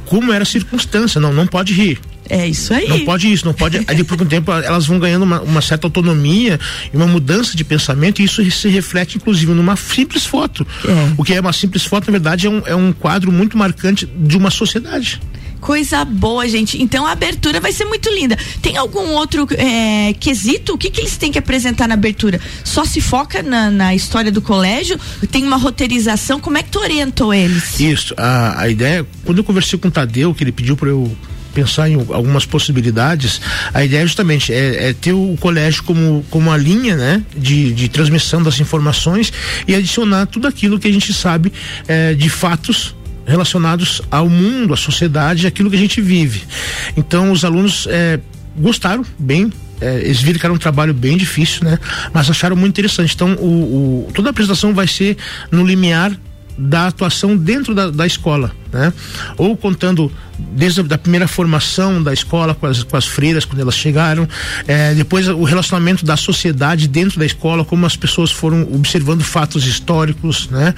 como 0.06 0.32
era 0.32 0.42
a 0.42 0.46
circunstância. 0.46 1.20
Não, 1.20 1.32
não 1.32 1.46
pode 1.46 1.72
rir. 1.72 1.98
É 2.30 2.46
isso 2.46 2.72
aí. 2.72 2.88
Não 2.88 3.00
pode 3.00 3.30
isso, 3.30 3.44
não 3.44 3.52
pode. 3.52 3.78
Aí 3.78 3.96
depois 3.96 4.16
com 4.18 4.24
o 4.24 4.28
tempo 4.28 4.52
elas 4.52 4.86
vão 4.86 5.00
ganhando 5.00 5.24
uma, 5.24 5.40
uma, 5.42 5.60
certa 5.60 5.88
autonomia 5.88 6.60
e 6.92 6.96
uma 6.96 7.06
mudança 7.06 7.56
de 7.56 7.64
pensamento, 7.64 8.22
e 8.22 8.24
isso 8.24 8.48
se 8.50 8.68
reflete, 8.68 9.16
inclusive, 9.16 9.52
numa 9.52 9.74
simples 9.74 10.24
foto. 10.24 10.64
É. 10.84 11.14
O 11.18 11.24
que 11.24 11.34
é 11.34 11.40
uma 11.40 11.52
simples 11.52 11.84
foto, 11.84 12.06
na 12.06 12.12
verdade, 12.12 12.46
é 12.46 12.50
um, 12.50 12.62
é 12.66 12.74
um 12.74 12.92
quadro 12.92 13.32
muito 13.32 13.58
marcante 13.58 14.06
de 14.06 14.36
uma 14.36 14.50
sociedade. 14.50 15.20
Coisa 15.60 16.04
boa, 16.04 16.48
gente. 16.48 16.80
Então 16.80 17.06
a 17.06 17.12
abertura 17.12 17.60
vai 17.60 17.72
ser 17.72 17.84
muito 17.84 18.08
linda. 18.08 18.36
Tem 18.62 18.76
algum 18.76 19.10
outro 19.10 19.46
é, 19.52 20.14
quesito? 20.14 20.74
O 20.74 20.78
que, 20.78 20.88
que 20.88 21.00
eles 21.00 21.16
têm 21.16 21.30
que 21.30 21.38
apresentar 21.38 21.86
na 21.86 21.94
abertura? 21.94 22.40
Só 22.64 22.84
se 22.84 23.00
foca 23.00 23.42
na, 23.42 23.70
na 23.70 23.94
história 23.94 24.32
do 24.32 24.40
colégio? 24.40 24.98
Tem 25.30 25.44
uma 25.44 25.56
roteirização? 25.56 26.40
Como 26.40 26.56
é 26.56 26.62
que 26.62 26.70
tu 26.70 26.78
orientou 26.78 27.34
eles? 27.34 27.78
Isso. 27.78 28.14
A, 28.16 28.62
a 28.62 28.68
ideia, 28.70 29.06
quando 29.24 29.38
eu 29.38 29.44
conversei 29.44 29.78
com 29.78 29.88
o 29.88 29.90
Tadeu, 29.90 30.34
que 30.34 30.42
ele 30.42 30.52
pediu 30.52 30.76
para 30.76 30.88
eu 30.88 31.14
pensar 31.54 31.88
em 31.88 31.94
algumas 31.94 32.46
possibilidades, 32.46 33.40
a 33.72 33.84
ideia 33.84 34.06
justamente 34.06 34.52
é, 34.52 34.88
é, 34.88 34.92
ter 34.92 35.12
o 35.12 35.36
colégio 35.40 35.82
como, 35.84 36.24
como 36.30 36.48
uma 36.48 36.56
linha 36.56 36.96
né, 36.96 37.22
de, 37.36 37.72
de 37.72 37.88
transmissão 37.88 38.42
das 38.42 38.60
informações 38.60 39.32
e 39.66 39.74
adicionar 39.74 40.26
tudo 40.26 40.46
aquilo 40.46 40.78
que 40.78 40.88
a 40.88 40.92
gente 40.92 41.12
sabe 41.12 41.52
é, 41.86 42.14
de 42.14 42.28
fatos 42.28 42.94
relacionados 43.26 44.02
ao 44.10 44.28
mundo, 44.28 44.74
à 44.74 44.76
sociedade, 44.76 45.46
aquilo 45.46 45.70
que 45.70 45.76
a 45.76 45.80
gente 45.80 46.00
vive. 46.00 46.42
Então 46.96 47.30
os 47.30 47.44
alunos 47.44 47.86
é, 47.90 48.18
gostaram 48.56 49.04
bem 49.18 49.52
é, 49.80 50.00
eles 50.00 50.20
viram 50.20 50.52
um 50.52 50.58
trabalho 50.58 50.92
bem 50.92 51.16
difícil, 51.16 51.64
né? 51.64 51.78
Mas 52.12 52.28
acharam 52.28 52.54
muito 52.54 52.74
interessante. 52.74 53.14
Então, 53.14 53.32
o, 53.36 54.06
o, 54.06 54.12
toda 54.12 54.28
a 54.28 54.30
apresentação 54.30 54.74
vai 54.74 54.86
ser 54.86 55.16
no 55.50 55.64
limiar 55.64 56.12
da 56.60 56.88
atuação 56.88 57.36
dentro 57.36 57.74
da, 57.74 57.90
da 57.90 58.06
escola, 58.06 58.52
né? 58.72 58.92
Ou 59.36 59.56
contando 59.56 60.12
desde 60.38 60.80
a 60.80 60.98
primeira 60.98 61.26
formação 61.26 62.02
da 62.02 62.12
escola 62.12 62.54
com 62.54 62.66
as, 62.66 62.82
com 62.82 62.96
as 62.96 63.06
freiras 63.06 63.44
quando 63.44 63.60
elas 63.60 63.74
chegaram, 63.74 64.28
é, 64.66 64.94
depois 64.94 65.28
o 65.28 65.44
relacionamento 65.44 66.04
da 66.04 66.16
sociedade 66.16 66.88
dentro 66.88 67.18
da 67.18 67.26
escola, 67.26 67.64
como 67.64 67.86
as 67.86 67.96
pessoas 67.96 68.30
foram 68.30 68.62
observando 68.72 69.22
fatos 69.22 69.66
históricos, 69.66 70.48
né? 70.50 70.74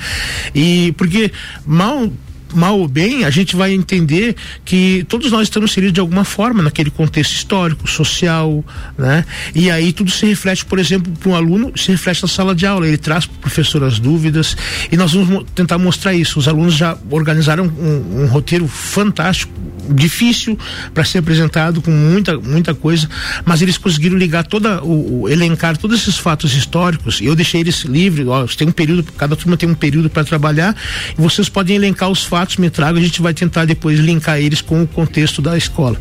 E 0.54 0.92
porque 0.96 1.32
mal 1.66 2.10
mal 2.56 2.78
ou 2.78 2.88
bem, 2.88 3.24
a 3.24 3.30
gente 3.30 3.56
vai 3.56 3.72
entender 3.72 4.36
que 4.64 5.04
todos 5.08 5.30
nós 5.30 5.42
estamos 5.42 5.70
inseridos 5.70 5.94
de 5.94 6.00
alguma 6.00 6.24
forma 6.24 6.62
naquele 6.62 6.90
contexto 6.90 7.32
histórico, 7.32 7.88
social, 7.88 8.64
né? 8.96 9.24
E 9.54 9.70
aí 9.70 9.92
tudo 9.92 10.10
se 10.10 10.26
reflete, 10.26 10.64
por 10.64 10.78
exemplo, 10.78 11.12
para 11.18 11.30
um 11.30 11.34
aluno, 11.34 11.72
se 11.76 11.90
reflete 11.90 12.22
na 12.22 12.28
sala 12.28 12.54
de 12.54 12.66
aula. 12.66 12.86
Ele 12.86 12.96
traz 12.96 13.26
para 13.26 13.36
o 13.36 13.38
professor 13.38 13.82
as 13.84 13.98
dúvidas 13.98 14.56
e 14.90 14.96
nós 14.96 15.12
vamos 15.12 15.44
tentar 15.54 15.78
mostrar 15.78 16.14
isso. 16.14 16.38
Os 16.38 16.48
alunos 16.48 16.74
já 16.74 16.96
organizaram 17.10 17.64
um, 17.64 18.22
um 18.22 18.26
roteiro 18.26 18.66
fantástico, 18.68 19.52
difícil 19.88 20.58
para 20.94 21.04
ser 21.04 21.18
apresentado, 21.18 21.82
com 21.82 21.90
muita, 21.90 22.38
muita 22.38 22.74
coisa, 22.74 23.08
mas 23.44 23.62
eles 23.62 23.76
conseguiram 23.78 24.16
ligar 24.16 24.46
toda, 24.46 24.82
o, 24.82 25.22
o 25.22 25.28
elencar 25.28 25.76
todos 25.76 26.00
esses 26.00 26.16
fatos 26.16 26.54
históricos. 26.54 27.20
Eu 27.20 27.34
deixei 27.34 27.60
eles 27.60 27.82
livres, 27.82 28.26
ó, 28.26 28.46
tem 28.46 28.68
um 28.68 28.72
período, 28.72 29.04
cada 29.12 29.36
turma 29.36 29.56
tem 29.56 29.68
um 29.68 29.74
período 29.74 30.08
para 30.08 30.24
trabalhar 30.24 30.76
e 31.18 31.20
vocês 31.20 31.48
podem 31.48 31.76
elencar 31.76 32.08
os 32.08 32.24
fatos 32.24 32.41
fatos 32.42 32.56
me 32.56 32.68
tragam, 32.68 33.00
a 33.00 33.04
gente 33.04 33.22
vai 33.22 33.32
tentar 33.32 33.64
depois 33.64 33.98
linkar 33.98 34.38
eles 34.38 34.60
com 34.60 34.82
o 34.82 34.86
contexto 34.86 35.40
da 35.40 35.56
escola. 35.56 35.96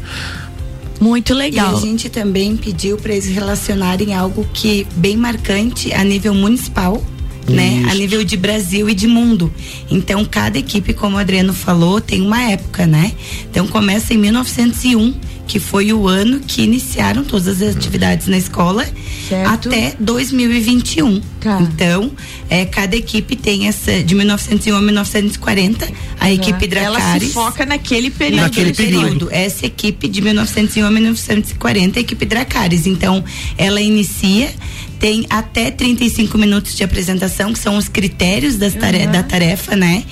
Muito 0.99 1.33
legal. 1.33 1.73
E 1.73 1.77
a 1.77 1.79
gente 1.79 2.09
também 2.09 2.55
pediu 2.55 2.97
para 2.97 3.13
eles 3.13 3.27
relacionarem 3.27 4.13
algo 4.13 4.47
que 4.53 4.87
bem 4.95 5.17
marcante 5.17 5.93
a 5.93 6.03
nível 6.03 6.33
municipal 6.33 7.03
né? 7.47 7.83
A 7.89 7.95
nível 7.95 8.23
de 8.23 8.37
Brasil 8.37 8.87
e 8.87 8.93
de 8.93 9.07
mundo. 9.07 9.51
Então, 9.89 10.23
cada 10.23 10.59
equipe, 10.59 10.93
como 10.93 11.17
o 11.17 11.19
Adriano 11.19 11.53
falou, 11.53 11.99
tem 11.99 12.21
uma 12.21 12.39
época, 12.43 12.85
né? 12.85 13.11
Então, 13.49 13.67
começa 13.67 14.13
em 14.13 14.17
1901, 14.17 15.13
que 15.51 15.59
foi 15.59 15.91
o 15.91 16.07
ano 16.07 16.39
que 16.39 16.61
iniciaram 16.61 17.25
todas 17.25 17.61
as 17.61 17.75
atividades 17.75 18.27
na 18.27 18.37
escola, 18.37 18.87
certo. 19.27 19.67
até 19.67 19.93
2021. 19.99 21.19
Tá. 21.41 21.59
Então, 21.61 22.09
é, 22.49 22.63
cada 22.63 22.95
equipe 22.95 23.35
tem 23.35 23.67
essa, 23.67 24.01
de 24.01 24.15
1901 24.15 24.73
a 24.73 24.81
1940, 24.81 25.91
a 26.17 26.25
uhum. 26.25 26.31
equipe 26.31 26.67
Dracares. 26.67 27.03
Ela 27.05 27.19
se 27.19 27.25
foca 27.31 27.65
naquele 27.65 28.09
período. 28.09 28.43
Naquele 28.43 28.73
período. 28.73 29.27
Essa 29.29 29.65
equipe 29.65 30.07
de 30.07 30.21
1901 30.21 30.85
a 30.85 30.89
1940, 30.89 31.99
a 31.99 32.01
equipe 32.01 32.25
Dracares. 32.25 32.87
Então, 32.87 33.21
ela 33.57 33.81
inicia 33.81 34.53
tem 35.01 35.25
até 35.29 35.69
35 35.71 36.37
minutos 36.37 36.75
de 36.75 36.83
apresentação, 36.83 37.51
que 37.51 37.59
são 37.59 37.75
os 37.75 37.89
critérios 37.89 38.55
das 38.55 38.73
tare 38.75 38.99
uhum. 38.99 39.11
da 39.11 39.23
tarefa, 39.23 39.75
né? 39.75 40.05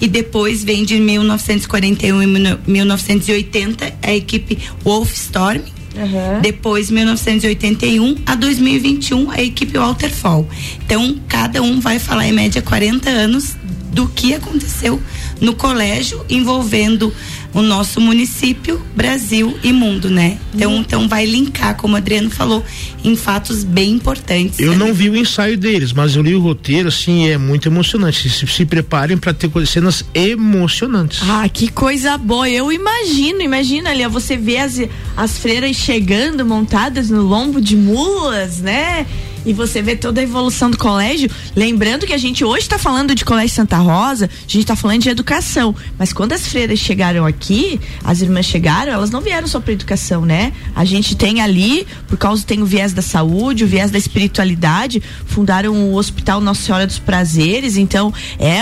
E 0.00 0.06
depois 0.06 0.62
vem 0.62 0.84
de 0.84 0.98
1941 0.98 2.22
e 2.22 2.58
1980 2.66 3.94
a 4.02 4.14
equipe 4.14 4.58
Wolfstorm. 4.84 5.62
Uhum. 5.96 6.40
Depois, 6.40 6.90
1981 6.90 8.16
a 8.24 8.36
2021, 8.36 9.30
a 9.32 9.42
equipe 9.42 9.76
Walterfall. 9.76 10.48
Então, 10.84 11.18
cada 11.26 11.60
um 11.60 11.80
vai 11.80 11.98
falar 11.98 12.28
em 12.28 12.32
média 12.32 12.62
40 12.62 13.10
anos 13.10 13.56
do 13.90 14.06
que 14.06 14.32
aconteceu 14.34 15.00
no 15.40 15.54
colégio 15.54 16.24
envolvendo 16.28 17.12
o 17.54 17.62
nosso 17.62 18.00
município, 18.00 18.80
Brasil 18.94 19.58
e 19.62 19.72
mundo, 19.72 20.10
né? 20.10 20.38
Então, 20.54 20.72
uhum. 20.72 20.80
então 20.80 21.08
vai 21.08 21.24
linkar, 21.24 21.76
como 21.76 21.94
o 21.94 21.96
Adriano 21.96 22.30
falou, 22.30 22.64
em 23.02 23.16
fatos 23.16 23.64
bem 23.64 23.92
importantes. 23.92 24.58
Eu 24.58 24.72
né? 24.72 24.78
não 24.78 24.92
vi 24.92 25.08
o 25.08 25.16
ensaio 25.16 25.56
deles, 25.56 25.92
mas 25.92 26.14
eu 26.14 26.22
li 26.22 26.34
o 26.34 26.40
roteiro, 26.40 26.88
assim, 26.88 27.28
é 27.28 27.38
muito 27.38 27.68
emocionante. 27.68 28.28
Se, 28.28 28.46
se 28.46 28.64
preparem 28.64 29.16
para 29.16 29.32
ter 29.32 29.50
cenas 29.66 30.04
emocionantes. 30.14 31.20
Ah, 31.28 31.48
que 31.48 31.68
coisa 31.68 32.16
boa! 32.18 32.48
Eu 32.48 32.70
imagino, 32.72 33.42
imagina 33.42 33.90
ali, 33.90 34.06
você 34.06 34.36
vê 34.36 34.58
as, 34.58 34.80
as 35.16 35.38
freiras 35.38 35.76
chegando 35.76 36.44
montadas 36.44 37.10
no 37.10 37.22
lombo 37.22 37.60
de 37.60 37.76
mulas, 37.76 38.58
né? 38.58 39.06
E 39.44 39.52
você 39.52 39.80
vê 39.82 39.96
toda 39.96 40.20
a 40.20 40.24
evolução 40.24 40.70
do 40.70 40.78
colégio. 40.78 41.30
Lembrando 41.54 42.06
que 42.06 42.12
a 42.12 42.18
gente 42.18 42.44
hoje 42.44 42.62
está 42.62 42.78
falando 42.78 43.14
de 43.14 43.24
Colégio 43.24 43.54
Santa 43.54 43.78
Rosa, 43.78 44.26
a 44.26 44.50
gente 44.50 44.60
está 44.60 44.76
falando 44.76 45.02
de 45.02 45.08
educação. 45.08 45.74
Mas 45.98 46.12
quando 46.12 46.32
as 46.32 46.46
freiras 46.46 46.78
chegaram 46.78 47.24
aqui, 47.24 47.80
as 48.04 48.20
irmãs 48.20 48.46
chegaram, 48.46 48.92
elas 48.92 49.10
não 49.10 49.20
vieram 49.20 49.46
só 49.46 49.60
para 49.60 49.72
educação, 49.72 50.24
né? 50.24 50.52
A 50.74 50.84
gente 50.84 51.16
tem 51.16 51.40
ali, 51.40 51.86
por 52.06 52.18
causa 52.18 52.44
tem 52.44 52.62
o 52.62 52.66
viés 52.66 52.92
da 52.92 53.02
saúde, 53.02 53.64
o 53.64 53.66
viés 53.66 53.90
da 53.90 53.98
espiritualidade, 53.98 55.02
fundaram 55.26 55.74
o 55.74 55.94
Hospital 55.94 56.40
Nossa 56.40 56.62
Senhora 56.62 56.86
dos 56.86 56.98
Prazeres. 56.98 57.76
Então, 57.76 58.12
é 58.38 58.58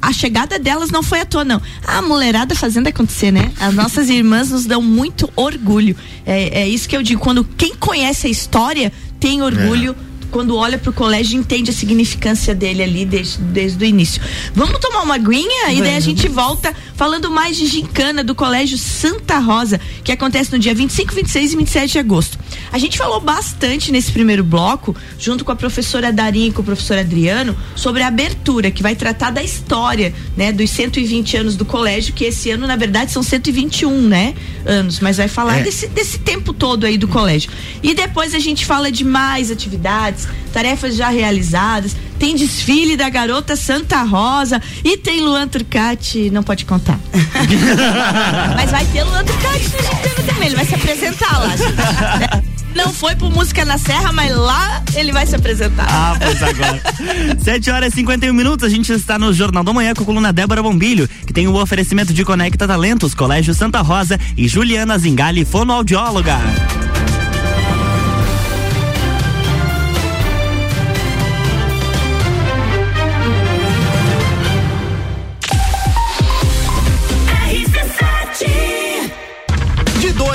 a 0.00 0.12
chegada 0.12 0.58
delas 0.58 0.90
não 0.90 1.02
foi 1.02 1.20
à 1.20 1.24
toa, 1.24 1.44
não. 1.44 1.60
A 1.86 2.02
mulherada 2.02 2.54
fazendo 2.54 2.88
acontecer, 2.88 3.30
né? 3.30 3.52
As 3.58 3.74
nossas 3.74 4.08
irmãs 4.10 4.50
nos 4.50 4.66
dão 4.66 4.82
muito 4.82 5.30
orgulho. 5.36 5.96
É, 6.26 6.62
é 6.62 6.68
isso 6.68 6.88
que 6.88 6.96
eu 6.96 7.02
digo. 7.02 7.20
Quando 7.20 7.44
quem 7.44 7.74
conhece 7.74 8.26
a 8.26 8.30
história 8.30 8.92
tem 9.20 9.42
orgulho. 9.42 9.94
É 10.06 10.09
quando 10.30 10.56
olha 10.56 10.78
para 10.78 10.90
o 10.90 10.92
colégio 10.92 11.38
entende 11.38 11.70
a 11.70 11.74
significância 11.74 12.54
dele 12.54 12.82
ali 12.82 13.04
desde, 13.04 13.38
desde 13.38 13.84
o 13.84 13.86
início. 13.86 14.22
Vamos 14.54 14.78
tomar 14.78 15.02
uma 15.02 15.14
aguinha 15.16 15.72
e 15.72 15.80
daí 15.80 15.96
a 15.96 16.00
gente 16.00 16.28
volta 16.28 16.74
falando 17.00 17.30
mais 17.30 17.56
de 17.56 17.66
gincana 17.66 18.22
do 18.22 18.34
Colégio 18.34 18.76
Santa 18.76 19.38
Rosa, 19.38 19.80
que 20.04 20.12
acontece 20.12 20.52
no 20.52 20.58
dia 20.58 20.74
25, 20.74 21.14
26 21.14 21.52
e 21.52 21.56
27 21.56 21.92
de 21.92 21.98
agosto. 21.98 22.38
A 22.70 22.78
gente 22.78 22.98
falou 22.98 23.20
bastante 23.20 23.90
nesse 23.90 24.12
primeiro 24.12 24.44
bloco, 24.44 24.94
junto 25.18 25.42
com 25.44 25.50
a 25.50 25.56
professora 25.56 26.12
Darim 26.12 26.48
e 26.48 26.52
com 26.52 26.60
o 26.60 26.64
professor 26.64 26.98
Adriano, 26.98 27.56
sobre 27.74 28.02
a 28.02 28.08
abertura, 28.08 28.70
que 28.70 28.82
vai 28.82 28.94
tratar 28.94 29.30
da 29.30 29.42
história, 29.42 30.14
né, 30.36 30.52
dos 30.52 30.68
120 30.70 31.38
anos 31.38 31.56
do 31.56 31.64
colégio, 31.64 32.12
que 32.12 32.24
esse 32.24 32.50
ano, 32.50 32.66
na 32.66 32.76
verdade, 32.76 33.10
são 33.12 33.22
121, 33.22 34.02
né, 34.02 34.34
anos, 34.66 35.00
mas 35.00 35.16
vai 35.16 35.28
falar 35.28 35.58
é. 35.58 35.62
desse, 35.62 35.88
desse 35.88 36.18
tempo 36.18 36.52
todo 36.52 36.84
aí 36.84 36.98
do 36.98 37.08
colégio. 37.08 37.50
E 37.82 37.94
depois 37.94 38.34
a 38.34 38.38
gente 38.38 38.66
fala 38.66 38.92
de 38.92 39.04
mais 39.04 39.50
atividades, 39.50 40.19
tarefas 40.52 40.96
já 40.96 41.08
realizadas, 41.08 41.96
tem 42.18 42.36
desfile 42.36 42.96
da 42.96 43.08
garota 43.08 43.56
Santa 43.56 44.02
Rosa 44.02 44.60
e 44.84 44.96
tem 44.96 45.20
Luan 45.20 45.48
Turcati, 45.48 46.30
não 46.30 46.42
pode 46.42 46.64
contar. 46.64 46.98
Mas 48.56 48.70
vai 48.70 48.84
ter 48.86 49.04
Luan 49.04 49.24
Turcati 49.24 49.64
no 49.64 49.78
Gitano 49.78 50.26
também, 50.26 50.46
ele 50.46 50.56
vai 50.56 50.64
se 50.64 50.74
apresentar 50.74 51.38
lá. 51.38 52.42
Não 52.74 52.92
foi 52.92 53.16
pro 53.16 53.30
Música 53.30 53.64
na 53.64 53.78
Serra, 53.78 54.12
mas 54.12 54.34
lá 54.34 54.82
ele 54.94 55.12
vai 55.12 55.26
se 55.26 55.34
apresentar. 55.34 55.86
Ah, 55.88 56.16
pois 56.18 56.42
agora. 56.42 56.80
7 57.42 57.70
horas 57.70 57.92
e 57.92 57.96
51 57.96 58.32
minutos, 58.32 58.64
a 58.64 58.68
gente 58.68 58.92
está 58.92 59.18
no 59.18 59.32
Jornal 59.32 59.64
da 59.64 59.72
Manhã 59.72 59.92
com 59.92 60.02
a 60.02 60.06
coluna 60.06 60.32
Débora 60.32 60.62
Bombilho, 60.62 61.08
que 61.26 61.32
tem 61.32 61.48
o 61.48 61.54
oferecimento 61.54 62.12
de 62.12 62.24
Conecta 62.24 62.66
Talentos, 62.66 63.14
Colégio 63.14 63.54
Santa 63.54 63.80
Rosa 63.80 64.18
e 64.36 64.46
Juliana 64.46 64.96
Zingali, 64.98 65.44
fonoaudióloga. 65.44 66.38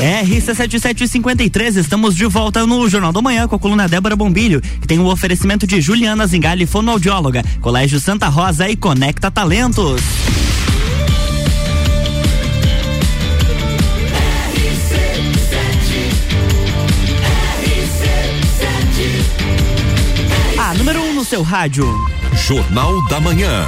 RC7753, 0.00 1.76
estamos 1.76 2.16
de 2.16 2.24
volta 2.24 2.66
no 2.66 2.88
Jornal 2.88 3.12
da 3.12 3.20
Manhã 3.20 3.46
com 3.46 3.56
a 3.56 3.58
coluna 3.58 3.86
Débora 3.86 4.16
Bombilho, 4.16 4.60
que 4.60 4.86
tem 4.86 4.98
o 4.98 5.02
um 5.02 5.06
oferecimento 5.06 5.66
de 5.66 5.78
Juliana 5.78 6.26
Zingali, 6.26 6.64
fonoaudióloga, 6.64 7.44
Colégio 7.60 8.00
Santa 8.00 8.26
Rosa 8.28 8.66
e 8.68 8.76
Conecta 8.76 9.30
Talentos. 9.30 10.00
A 20.58 20.74
número 20.74 21.02
1 21.02 21.10
um 21.10 21.14
no 21.14 21.24
seu 21.24 21.42
rádio. 21.42 21.84
Jornal 22.32 23.06
da 23.08 23.20
Manhã. 23.20 23.66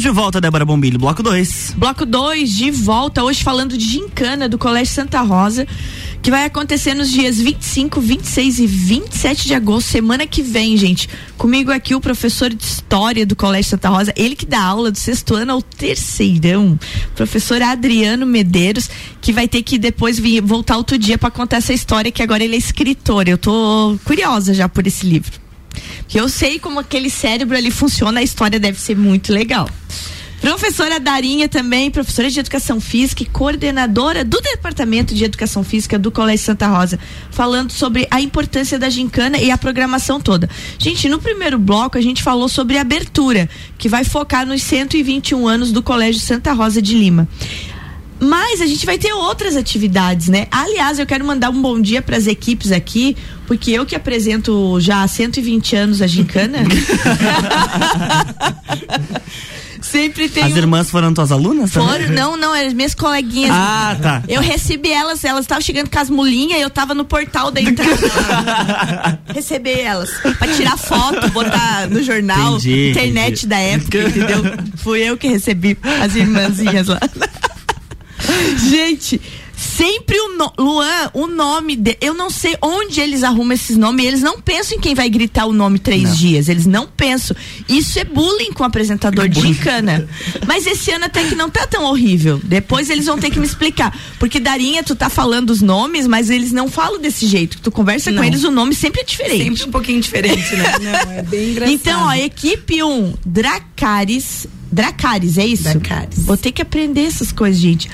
Estamos 0.00 0.16
de 0.16 0.22
volta, 0.22 0.40
Débora 0.40 0.64
Bombilho, 0.64 0.98
bloco 0.98 1.22
2. 1.22 1.74
Bloco 1.76 2.06
2, 2.06 2.50
de 2.50 2.70
volta, 2.70 3.22
hoje 3.22 3.44
falando 3.44 3.76
de 3.76 3.84
gincana 3.84 4.48
do 4.48 4.56
Colégio 4.56 4.94
Santa 4.94 5.20
Rosa, 5.20 5.66
que 6.22 6.30
vai 6.30 6.46
acontecer 6.46 6.94
nos 6.94 7.10
dias 7.10 7.38
25, 7.38 8.00
26 8.00 8.60
e 8.60 8.66
27 8.66 9.46
de 9.48 9.54
agosto, 9.54 9.88
semana 9.88 10.26
que 10.26 10.42
vem, 10.42 10.74
gente. 10.78 11.06
Comigo 11.36 11.70
aqui 11.70 11.94
o 11.94 12.00
professor 12.00 12.48
de 12.48 12.64
História 12.64 13.26
do 13.26 13.36
Colégio 13.36 13.72
Santa 13.72 13.90
Rosa, 13.90 14.14
ele 14.16 14.34
que 14.34 14.46
dá 14.46 14.62
aula 14.62 14.90
do 14.90 14.98
sexto 14.98 15.34
ano 15.34 15.52
ao 15.52 15.60
terceirão, 15.60 16.80
professor 17.14 17.60
Adriano 17.60 18.24
Medeiros, 18.24 18.88
que 19.20 19.34
vai 19.34 19.46
ter 19.46 19.62
que 19.62 19.76
depois 19.76 20.18
vir, 20.18 20.40
voltar 20.40 20.78
outro 20.78 20.96
dia 20.96 21.18
para 21.18 21.30
contar 21.30 21.58
essa 21.58 21.74
história, 21.74 22.10
que 22.10 22.22
agora 22.22 22.42
ele 22.42 22.54
é 22.54 22.58
escritor. 22.58 23.28
Eu 23.28 23.36
tô 23.36 23.98
curiosa 24.04 24.54
já 24.54 24.66
por 24.66 24.86
esse 24.86 25.04
livro. 25.04 25.49
Que 26.10 26.18
eu 26.18 26.28
sei 26.28 26.58
como 26.58 26.80
aquele 26.80 27.08
cérebro 27.08 27.56
ali 27.56 27.70
funciona, 27.70 28.18
a 28.18 28.22
história 28.22 28.58
deve 28.58 28.80
ser 28.80 28.96
muito 28.96 29.32
legal. 29.32 29.70
Professora 30.40 30.98
Darinha 30.98 31.48
também, 31.48 31.88
professora 31.88 32.28
de 32.28 32.40
Educação 32.40 32.80
Física 32.80 33.22
e 33.22 33.26
coordenadora 33.26 34.24
do 34.24 34.40
Departamento 34.40 35.14
de 35.14 35.22
Educação 35.22 35.62
Física 35.62 35.96
do 35.96 36.10
Colégio 36.10 36.46
Santa 36.46 36.66
Rosa, 36.66 36.98
falando 37.30 37.70
sobre 37.70 38.08
a 38.10 38.20
importância 38.20 38.76
da 38.76 38.90
gincana 38.90 39.38
e 39.38 39.52
a 39.52 39.58
programação 39.58 40.20
toda. 40.20 40.50
Gente, 40.78 41.08
no 41.08 41.20
primeiro 41.20 41.60
bloco 41.60 41.96
a 41.96 42.00
gente 42.00 42.24
falou 42.24 42.48
sobre 42.48 42.76
abertura, 42.76 43.48
que 43.78 43.88
vai 43.88 44.02
focar 44.02 44.44
nos 44.44 44.64
121 44.64 45.46
anos 45.46 45.70
do 45.70 45.80
Colégio 45.80 46.20
Santa 46.20 46.52
Rosa 46.52 46.82
de 46.82 46.96
Lima. 46.96 47.28
Mas 48.18 48.60
a 48.60 48.66
gente 48.66 48.84
vai 48.84 48.98
ter 48.98 49.12
outras 49.12 49.56
atividades, 49.56 50.28
né? 50.28 50.48
Aliás, 50.50 50.98
eu 50.98 51.06
quero 51.06 51.24
mandar 51.24 51.50
um 51.50 51.62
bom 51.62 51.80
dia 51.80 52.02
para 52.02 52.18
as 52.18 52.26
equipes 52.26 52.72
aqui, 52.72 53.16
porque 53.50 53.72
eu 53.72 53.84
que 53.84 53.96
apresento 53.96 54.78
já 54.78 55.02
há 55.02 55.08
120 55.08 55.74
anos 55.74 56.00
a 56.00 56.06
Gincana. 56.06 56.58
Sempre 59.82 60.28
tem. 60.28 60.44
As 60.44 60.54
irmãs 60.54 60.88
foram 60.88 61.12
tuas 61.12 61.32
alunas? 61.32 61.72
Foram, 61.72 61.88
também? 61.88 62.10
não, 62.10 62.36
não, 62.36 62.54
eram 62.54 62.72
minhas 62.76 62.94
coleguinhas. 62.94 63.50
Ah, 63.52 63.96
tá. 64.00 64.22
Eu 64.28 64.40
recebi 64.40 64.92
elas, 64.92 65.24
elas 65.24 65.40
estavam 65.40 65.62
chegando 65.62 65.90
com 65.90 65.98
as 65.98 66.08
mulinhas 66.08 66.60
e 66.60 66.62
eu 66.62 66.70
tava 66.70 66.94
no 66.94 67.04
portal 67.04 67.50
da 67.50 67.60
entrada. 67.60 69.18
Receber 69.34 69.80
elas. 69.80 70.12
Pra 70.38 70.46
tirar 70.54 70.78
foto, 70.78 71.28
botar 71.30 71.88
no 71.90 72.04
jornal, 72.04 72.54
entendi, 72.54 72.90
internet 72.90 73.30
entendi. 73.30 73.46
da 73.48 73.58
época, 73.58 73.98
entendeu? 73.98 74.44
Fui 74.76 75.00
eu 75.00 75.16
que 75.16 75.26
recebi 75.26 75.76
as 76.00 76.14
irmãzinhas 76.14 76.86
lá. 76.86 77.00
Gente, 78.70 79.20
sempre 79.60 80.18
o 80.18 80.36
no, 80.36 80.52
Luan, 80.58 81.10
o 81.12 81.26
nome 81.26 81.76
de, 81.76 81.96
eu 82.00 82.14
não 82.14 82.30
sei 82.30 82.56
onde 82.62 82.98
eles 82.98 83.22
arrumam 83.22 83.52
esses 83.52 83.76
nomes, 83.76 84.06
eles 84.06 84.22
não 84.22 84.40
pensam 84.40 84.78
em 84.78 84.80
quem 84.80 84.94
vai 84.94 85.10
gritar 85.10 85.44
o 85.44 85.52
nome 85.52 85.78
três 85.78 86.04
não. 86.04 86.14
dias, 86.14 86.48
eles 86.48 86.64
não 86.64 86.86
pensam. 86.86 87.36
Isso 87.68 87.98
é 87.98 88.04
bullying 88.04 88.52
com 88.52 88.62
o 88.62 88.66
apresentador 88.66 89.28
de 89.28 89.38
gincana. 89.40 90.08
Mas 90.46 90.66
esse 90.66 90.90
ano 90.90 91.04
até 91.04 91.24
que 91.24 91.34
não 91.34 91.50
tá 91.50 91.66
tão 91.66 91.84
horrível. 91.84 92.40
Depois 92.42 92.88
eles 92.88 93.04
vão 93.04 93.18
ter 93.18 93.30
que 93.30 93.38
me 93.38 93.46
explicar, 93.46 93.96
porque 94.18 94.40
Darinha, 94.40 94.82
tu 94.82 94.96
tá 94.96 95.10
falando 95.10 95.50
os 95.50 95.60
nomes, 95.60 96.06
mas 96.06 96.30
eles 96.30 96.52
não 96.52 96.70
falam 96.70 96.98
desse 96.98 97.26
jeito. 97.26 97.58
Tu 97.60 97.70
conversa 97.70 98.10
não. 98.10 98.22
com 98.22 98.24
eles, 98.24 98.44
o 98.44 98.50
nome 98.50 98.74
sempre 98.74 99.02
é 99.02 99.04
diferente. 99.04 99.44
Sempre 99.44 99.64
um 99.64 99.70
pouquinho 99.70 100.00
diferente, 100.00 100.56
né? 100.56 100.74
Não, 100.80 101.12
é 101.12 101.22
bem 101.22 101.50
engraçado. 101.50 101.74
Então, 101.74 102.06
ó, 102.06 102.12
equipe 102.14 102.82
1, 102.82 102.86
um, 102.86 103.14
Dracaris 103.24 104.46
Dracaris, 104.72 105.36
é 105.36 105.46
isso? 105.46 105.64
Dracaris. 105.64 106.24
Vou 106.24 106.36
ter 106.36 106.52
que 106.52 106.62
aprender 106.62 107.02
essas 107.02 107.32
coisas, 107.32 107.60
gente. 107.60 107.90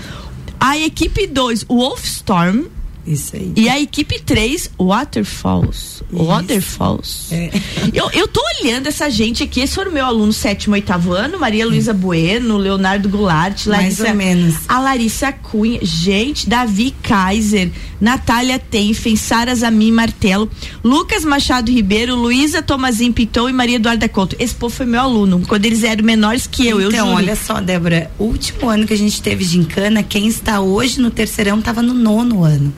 A 0.60 0.78
equipe 0.78 1.26
2, 1.26 1.66
Wolfstorm. 1.68 2.70
Isso 3.06 3.36
aí. 3.36 3.52
E 3.54 3.68
a 3.68 3.80
equipe 3.80 4.20
3, 4.20 4.70
Waterfalls. 4.78 6.02
Isso. 6.12 6.24
Waterfalls. 6.24 7.32
É. 7.32 7.50
Eu, 7.94 8.10
eu 8.12 8.26
tô 8.28 8.42
olhando 8.60 8.88
essa 8.88 9.08
gente 9.08 9.42
aqui, 9.42 9.60
esse 9.60 9.74
foi 9.74 9.88
o 9.88 9.92
meu 9.92 10.04
aluno 10.04 10.32
sétimo, 10.32 10.74
oitavo 10.74 11.12
ano, 11.12 11.38
Maria 11.38 11.64
Luísa 11.66 11.94
Bueno, 11.94 12.56
Leonardo 12.58 13.08
Goulart, 13.08 13.66
Mais 13.66 13.98
Larissa, 13.98 14.08
ou 14.08 14.14
menos. 14.14 14.54
a 14.68 14.80
Larissa 14.80 15.32
Cunha, 15.32 15.78
gente, 15.82 16.48
Davi 16.48 16.92
Kaiser, 17.02 17.70
Natália 18.00 18.58
Tenfen, 18.58 19.14
Sara 19.16 19.54
Zamin 19.54 19.92
Martelo, 19.92 20.50
Lucas 20.82 21.24
Machado 21.24 21.70
Ribeiro, 21.70 22.16
Luísa 22.16 22.60
Tomazin 22.60 23.12
Pitou 23.12 23.48
e 23.48 23.52
Maria 23.52 23.76
Eduarda 23.76 24.08
Couto. 24.08 24.36
Esse 24.38 24.54
povo 24.54 24.74
foi 24.74 24.84
meu 24.86 25.00
aluno, 25.00 25.42
quando 25.46 25.64
eles 25.64 25.84
eram 25.84 26.04
menores 26.04 26.46
que 26.46 26.66
eu, 26.66 26.80
então, 26.80 26.90
eu 26.90 27.04
juro. 27.06 27.16
olha 27.16 27.36
só, 27.36 27.60
Débora, 27.60 28.10
o 28.18 28.24
último 28.24 28.68
ano 28.68 28.86
que 28.86 28.92
a 28.94 28.98
gente 28.98 29.22
teve 29.22 29.44
gincana, 29.44 30.02
quem 30.02 30.26
está 30.26 30.60
hoje 30.60 31.00
no 31.00 31.10
terceirão 31.10 31.58
estava 31.60 31.80
no 31.82 31.94
nono 31.94 32.44
ano. 32.44 32.74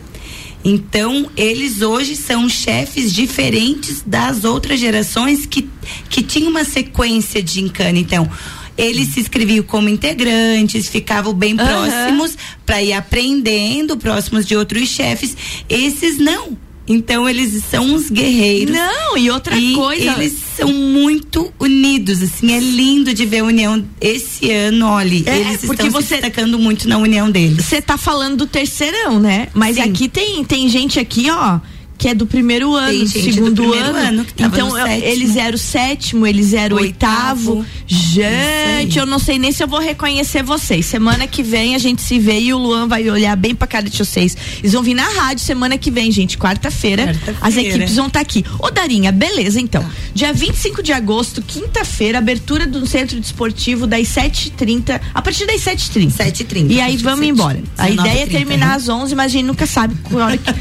Então, 0.65 1.31
eles 1.37 1.83
hoje 1.83 2.17
são 2.17 2.49
chefes 2.49 3.13
diferentes 3.13 4.03
das 4.05 4.45
outras 4.45 4.81
gerações 4.81 5.47
que, 5.47 5.69
que 6.11 6.23
tinham 6.23 6.51
uma 6.51 6.65
sequência 6.65 7.43
de 7.43 7.55
gincana. 7.55 7.99
Então, 7.99 8.29
eles 8.77 9.09
se 9.09 9.21
inscreviam 9.21 9.65
como 9.65 9.89
integrantes, 9.89 10.89
ficavam 10.89 11.35
bem 11.35 11.57
próximos 11.57 12.37
para 12.65 12.83
ir 12.83 12.93
aprendendo, 12.93 13.97
próximos 13.97 14.47
de 14.47 14.57
outros 14.57 14.89
chefes. 14.89 15.37
Esses 15.69 16.19
não. 16.19 16.57
Então 16.89 17.29
eles 17.29 17.63
são 17.71 17.85
uns 17.85 18.09
guerreiros. 18.11 18.75
Não, 18.75 19.17
e 19.19 19.31
outra 19.31 19.57
e 19.57 19.75
coisa. 19.75 20.13
Eles 20.13 20.35
são 20.57 20.73
muito 20.73 21.53
unidos, 21.61 22.23
assim, 22.23 22.53
é 22.53 22.59
lindo 22.59 23.13
de 23.13 23.27
ver 23.27 23.41
a 23.41 23.45
união 23.45 23.85
esse 24.01 24.51
ano, 24.51 24.87
olha, 24.87 25.23
É, 25.31 25.39
eles 25.41 25.61
porque 25.67 25.83
estão 25.83 25.91
você- 25.91 26.17
se 26.17 26.21
destacando 26.23 26.59
muito 26.59 26.89
na 26.89 26.97
união 26.99 27.31
deles. 27.31 27.65
Você 27.65 27.83
tá 27.83 27.97
falando 27.99 28.39
do 28.39 28.47
terceirão, 28.47 29.21
né? 29.21 29.49
Mas 29.55 29.77
Sim. 29.77 29.83
aqui 29.83 30.09
tem, 30.09 30.43
tem 30.45 30.69
gente 30.69 30.99
aqui, 30.99 31.31
ó, 31.31 31.61
que 31.99 32.09
é 32.09 32.15
do 32.15 32.27
primeiro 32.27 32.75
ano, 32.75 32.91
Tem 32.91 33.05
do 33.05 33.07
gente 33.11 33.27
do 33.27 33.35
segundo 33.35 33.63
primeiro 33.63 33.89
ano. 33.89 33.99
ano 33.99 34.27
então, 34.39 34.89
eles 34.89 35.35
eram 35.35 35.57
o 35.57 35.59
sétimo, 35.59 36.27
eles 36.27 36.53
eram 36.53 36.77
o 36.77 36.81
oitavo. 36.81 37.67
Gente, 37.87 38.99
eu 38.99 39.05
não 39.05 39.19
sei 39.19 39.39
nem 39.39 39.51
se 39.51 39.63
eu 39.63 39.67
vou 39.67 39.81
reconhecer 39.81 40.43
vocês. 40.43 40.87
Semana 40.87 41.27
que 41.27 41.43
vem 41.43 41.75
a 41.75 41.79
gente 41.79 42.01
se 42.01 42.19
vê 42.19 42.39
e 42.39 42.55
o 42.55 42.59
Luan 42.59 42.87
vai 42.87 43.09
olhar 43.11 43.35
bem 43.37 43.55
pra 43.55 43.67
cara 43.67 43.91
de 43.91 43.99
vocês. 43.99 44.37
Eles 44.61 44.73
vão 44.73 44.83
vir 44.83 44.95
na 44.95 45.09
rádio 45.09 45.45
semana 45.45 45.77
que 45.77 45.91
vem, 45.91 46.13
gente, 46.13 46.39
quarta-feira. 46.39 47.07
Quarta-feira. 47.07 47.39
as 47.41 47.57
equipes 47.57 47.97
vão 47.97 48.07
estar 48.07 48.21
aqui. 48.21 48.45
Ô, 48.61 48.71
Darinha, 48.71 49.11
beleza, 49.11 49.61
então. 49.61 49.83
Tá. 49.83 49.91
Dia 50.15 50.33
25 50.33 50.83
de 50.83 50.93
agosto, 50.93 51.43
quinta-feira, 51.43 52.19
abertura 52.19 52.67
do 52.67 52.87
centro 52.87 53.19
desportivo 53.21 53.87
das 53.87 54.07
7h30, 54.09 55.01
a 55.13 55.23
partir 55.23 55.47
das 55.47 55.61
7h30. 55.63 56.13
7h30. 56.13 56.71
E 56.71 56.81
aí 56.81 56.97
vamos 56.97 57.27
embora. 57.27 57.61
A 57.77 57.91
ideia 57.91 58.23
é 58.23 58.27
19h30, 58.27 58.31
terminar 58.31 58.69
né? 58.69 58.75
às 58.75 58.89
11, 58.89 59.15
mas 59.15 59.27
a 59.27 59.29
gente 59.29 59.45
nunca 59.45 59.67
sabe 59.67 59.97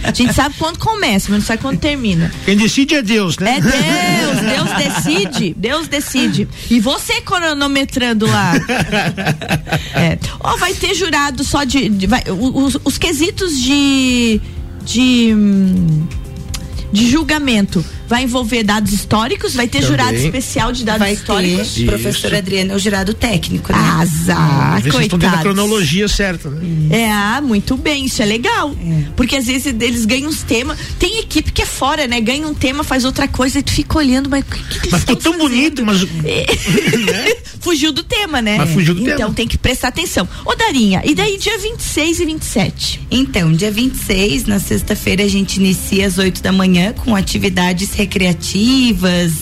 A 0.03 0.11
gente 0.11 0.33
sabe 0.33 0.55
quando 0.57 0.77
começa, 0.77 1.26
mas 1.29 1.39
não 1.39 1.45
sabe 1.45 1.61
quando 1.61 1.79
termina. 1.79 2.31
Quem 2.45 2.55
decide 2.57 2.95
é 2.95 3.01
Deus, 3.01 3.37
né? 3.37 3.57
É 3.57 3.61
Deus, 3.61 4.39
Deus 4.41 4.77
decide, 4.93 5.53
Deus 5.57 5.87
decide. 5.87 6.47
E 6.69 6.79
você 6.79 7.21
cronometrando 7.21 8.25
lá. 8.25 8.53
É. 9.93 10.17
Ó, 10.39 10.55
vai 10.57 10.73
ter 10.73 10.93
jurado 10.93 11.43
só 11.43 11.63
de. 11.63 11.89
de- 11.89 12.07
vai- 12.07 12.23
os, 12.29 12.77
os 12.83 12.97
quesitos 12.97 13.59
de. 13.59 14.39
de. 14.83 15.33
hum, 15.35 16.07
de 16.91 17.09
julgamento 17.09 17.83
vai 18.07 18.23
envolver 18.23 18.63
dados 18.63 18.93
históricos, 18.93 19.53
vai 19.53 19.67
ter 19.67 19.79
Também. 19.79 19.91
jurado 19.91 20.15
especial 20.17 20.71
de 20.71 20.83
dados 20.83 20.99
Vai 20.99 21.13
históricos. 21.13 21.73
ter, 21.73 21.85
professor 21.85 22.33
Adriano 22.33 22.73
é 22.73 22.75
o 22.75 22.79
jurado 22.79 23.13
técnico, 23.13 23.71
né? 23.71 23.77
Azar, 23.79 24.81
vocês 24.81 24.95
estão 25.03 25.19
dentro 25.19 25.35
da 25.37 25.41
cronologia 25.41 26.07
certa, 26.07 26.49
né? 26.49 26.61
É, 26.89 27.11
ah, 27.11 27.41
muito 27.41 27.75
bem, 27.77 28.05
isso 28.05 28.21
é 28.21 28.25
legal. 28.25 28.75
Porque 29.15 29.35
às 29.35 29.45
vezes 29.45 29.65
eles 29.79 30.05
ganham 30.05 30.29
uns 30.29 30.41
temas. 30.43 30.77
Tem 30.99 31.19
equipe 31.19 31.51
que 31.51 31.61
é 31.61 31.65
fora, 31.65 32.07
né? 32.07 32.19
Ganha 32.21 32.47
um 32.47 32.53
tema, 32.53 32.83
faz 32.83 33.03
outra 33.05 33.27
coisa 33.27 33.59
e 33.59 33.63
tu 33.63 33.71
fica 33.71 33.97
olhando, 33.97 34.29
mas 34.29 34.43
o 34.43 34.45
que, 34.45 34.63
que 34.63 34.77
eles 34.79 34.91
Mas 34.91 35.01
ficou 35.01 35.15
tão 35.15 35.37
bonito, 35.37 35.85
mas. 35.85 36.01
Fugiu 37.59 37.91
do 37.91 38.03
tema, 38.03 38.41
né? 38.41 38.57
Mas 38.57 38.69
fugiu 38.71 38.93
do 38.93 39.01
então 39.01 39.17
tema. 39.17 39.33
tem 39.33 39.47
que 39.47 39.57
prestar 39.57 39.89
atenção. 39.89 40.27
Ô, 40.45 40.55
Darinha, 40.55 41.01
e 41.03 41.13
daí 41.13 41.37
dia 41.37 41.57
26 41.57 42.19
e 42.19 42.25
27? 42.25 43.01
Então, 43.11 43.51
dia 43.51 43.71
26, 43.71 44.45
na 44.45 44.59
sexta-feira, 44.59 45.23
a 45.23 45.27
gente 45.27 45.57
inicia 45.57 46.07
às 46.07 46.17
8 46.17 46.41
da 46.41 46.51
manhã 46.51 46.93
com 46.93 47.15
atividades 47.15 47.89
recreativas, 47.97 49.33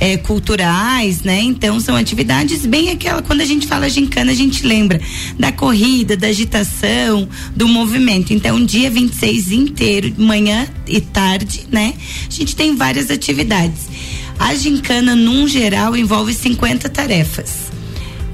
é, 0.00 0.16
culturais, 0.16 1.22
né? 1.22 1.42
Então 1.42 1.78
são 1.78 1.94
atividades 1.94 2.64
bem 2.64 2.88
aquela 2.90 3.20
quando 3.20 3.42
a 3.42 3.44
gente 3.44 3.66
fala 3.66 3.88
gincana 3.88 4.32
a 4.32 4.34
gente 4.34 4.66
lembra 4.66 4.98
da 5.38 5.52
corrida, 5.52 6.16
da 6.16 6.28
agitação, 6.28 7.28
do 7.54 7.68
movimento. 7.68 8.32
Então 8.32 8.64
dia 8.64 8.90
26 8.90 9.52
inteiro, 9.52 10.14
manhã 10.16 10.66
e 10.86 11.00
tarde, 11.02 11.66
né? 11.70 11.92
A 12.26 12.32
gente 12.32 12.56
tem 12.56 12.74
várias 12.74 13.10
atividades. 13.10 13.88
A 14.38 14.54
gincana, 14.54 15.14
num 15.14 15.46
geral, 15.46 15.96
envolve 15.96 16.32
50 16.32 16.88
tarefas. 16.88 17.68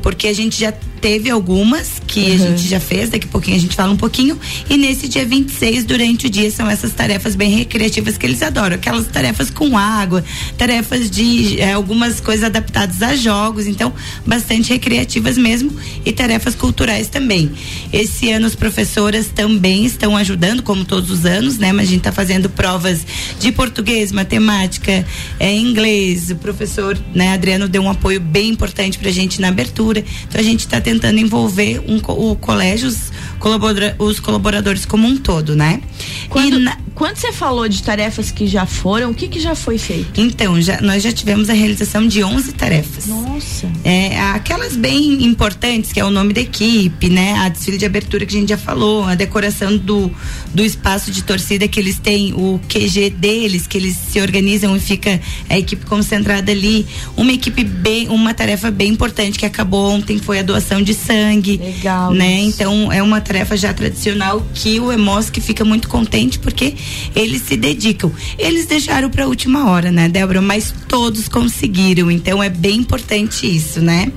Porque 0.03 0.29
a 0.29 0.35
gente 0.35 0.61
já 0.61 0.73
teve 1.05 1.29
algumas 1.29 2.01
que 2.07 2.21
uhum. 2.21 2.33
a 2.33 2.37
gente 2.39 2.67
já 2.67 2.81
fez, 2.81 3.11
daqui 3.11 3.27
a 3.27 3.31
pouquinho 3.31 3.59
a 3.59 3.61
gente 3.61 3.77
fala 3.77 3.93
um 3.93 3.97
pouquinho. 3.97 4.41
E 4.71 4.79
nesse 4.79 5.07
dia 5.07 5.23
26, 5.23 5.85
durante 5.85 6.29
o 6.29 6.31
dia, 6.31 6.51
são 6.51 6.67
essas 6.67 6.95
tarefas 6.95 7.35
bem 7.35 7.51
recreativas 7.51 8.17
que 8.17 8.25
eles 8.25 8.43
adoram. 8.43 8.77
Aquelas 8.77 9.07
tarefas 9.09 9.51
com 9.51 9.77
água, 9.77 10.25
tarefas 10.57 11.11
de 11.11 11.61
é, 11.61 11.75
algumas 11.75 12.23
coisas 12.23 12.47
adaptadas 12.47 13.03
a 13.03 13.15
jogos, 13.15 13.67
então 13.67 13.93
bastante 14.25 14.71
recreativas 14.71 15.37
mesmo 15.37 15.77
e 16.07 16.11
tarefas 16.11 16.55
culturais 16.55 17.09
também. 17.09 17.53
Esse 17.93 18.31
ano 18.31 18.47
as 18.47 18.55
professoras 18.55 19.27
também 19.27 19.85
estão 19.85 20.17
ajudando, 20.17 20.63
como 20.63 20.87
todos 20.87 21.11
os 21.11 21.27
anos, 21.27 21.59
né? 21.59 21.71
Mas 21.71 21.89
a 21.89 21.91
gente 21.91 21.99
está 21.99 22.13
fazendo 22.13 22.49
provas 22.49 23.07
de 23.39 23.53
português, 23.53 24.11
matemática, 24.11 25.07
é, 25.39 25.55
inglês. 25.55 26.31
O 26.31 26.37
professor, 26.37 26.99
né, 27.15 27.35
Adriano, 27.35 27.69
deu 27.69 27.83
um 27.83 27.91
apoio 27.91 28.21
bem 28.21 28.49
importante 28.49 28.99
para 28.99 29.11
a 29.11 29.13
gente 29.13 29.39
na 29.39 29.49
abertura. 29.49 30.03
Então 30.27 30.41
a 30.41 30.45
gente 30.45 30.61
está 30.61 30.81
tentando 30.81 30.94
tentando 30.95 31.19
envolver 31.19 31.81
um, 31.89 31.97
o 31.97 32.37
colégio, 32.37 32.89
os, 32.89 33.11
colabora, 33.39 33.97
os 33.99 34.21
colaboradores 34.21 34.87
como 34.87 35.07
um 35.07 35.17
todo, 35.17 35.57
né? 35.57 35.81
Quando, 36.29 36.59
na, 36.59 36.79
quando 36.95 37.17
você 37.17 37.33
falou 37.33 37.69
de 37.69 37.83
tarefas 37.83 38.31
que 38.31 38.47
já 38.47 38.67
foram, 38.67 39.11
o 39.11 39.15
que, 39.15 39.27
que 39.27 39.41
já 39.41 39.55
foi 39.55 39.79
feito? 39.79 40.21
Então, 40.21 40.61
já, 40.61 40.81
nós 40.81 41.03
já 41.03 41.11
tivemos 41.11 41.51
a 41.51 41.53
realização 41.53 42.07
de 42.07 42.23
11 42.23 42.53
tarefas. 42.53 43.07
Nossa. 43.07 43.71
É, 43.83 44.21
aquelas 44.21 44.77
bem 44.77 45.25
importantes, 45.25 45.93
que 45.93 45.99
é 45.99 46.05
o 46.05 46.11
nome 46.11 46.33
da 46.33 46.41
equipe, 46.41 47.09
né? 47.09 47.35
A 47.41 47.49
desfile 47.49 47.79
de 47.79 47.85
abertura 47.85 48.25
que 48.25 48.37
a 48.37 48.41
gente 48.41 48.51
já 48.51 48.59
falou, 48.59 49.05
a 49.05 49.17
decoração 49.17 49.77
do, 49.77 50.11
do 50.55 50.65
espaço 50.65 51.11
de 51.11 51.25
torcida 51.25 51.67
que 51.67 51.81
eles 51.81 51.99
têm, 51.99 52.33
o 52.33 52.61
QG 52.69 53.11
deles, 53.11 53.67
que 53.67 53.77
eles 53.77 53.97
se 53.97 54.21
organizam 54.21 54.77
e 54.77 54.81
fica 54.81 55.21
a 55.51 55.59
equipe 55.59 55.85
concentrada 55.87 56.53
ali. 56.53 56.87
Uma 57.17 57.33
equipe 57.33 57.65
bem, 57.65 58.09
uma 58.09 58.33
tarefa 58.33 58.71
bem 58.71 58.91
importante 58.91 59.37
que 59.37 59.47
acabou 59.47 59.91
ontem 59.91 60.19
foi 60.19 60.39
a 60.39 60.43
doação 60.43 60.81
de 60.81 60.95
sangue. 60.95 61.57
Legal. 61.57 62.13
Né? 62.13 62.43
Então 62.43 62.93
é 62.93 63.03
uma 63.03 63.21
tarefa 63.21 63.57
já 63.57 63.75
tradicional 63.75 64.47
que 64.55 64.79
o 64.79 64.93
EMOSC 64.93 65.41
fica 65.41 65.65
muito 65.65 65.89
contente 65.89 66.39
porque 66.39 66.75
eles 67.15 67.43
se 67.43 67.57
dedicam. 67.57 68.13
Eles 68.39 68.67
deixaram 68.67 69.11
para 69.11 69.25
a 69.25 69.27
última 69.27 69.71
hora, 69.71 69.91
né, 69.91 70.09
Débora? 70.09 70.41
Mas 70.41 70.75
todos 70.89 71.29
conseguiram. 71.29 72.11
Então 72.11 72.43
é 72.43 72.49
bem 72.49 72.77
importante 72.77 73.47
isso, 73.47 73.81
né? 73.81 74.11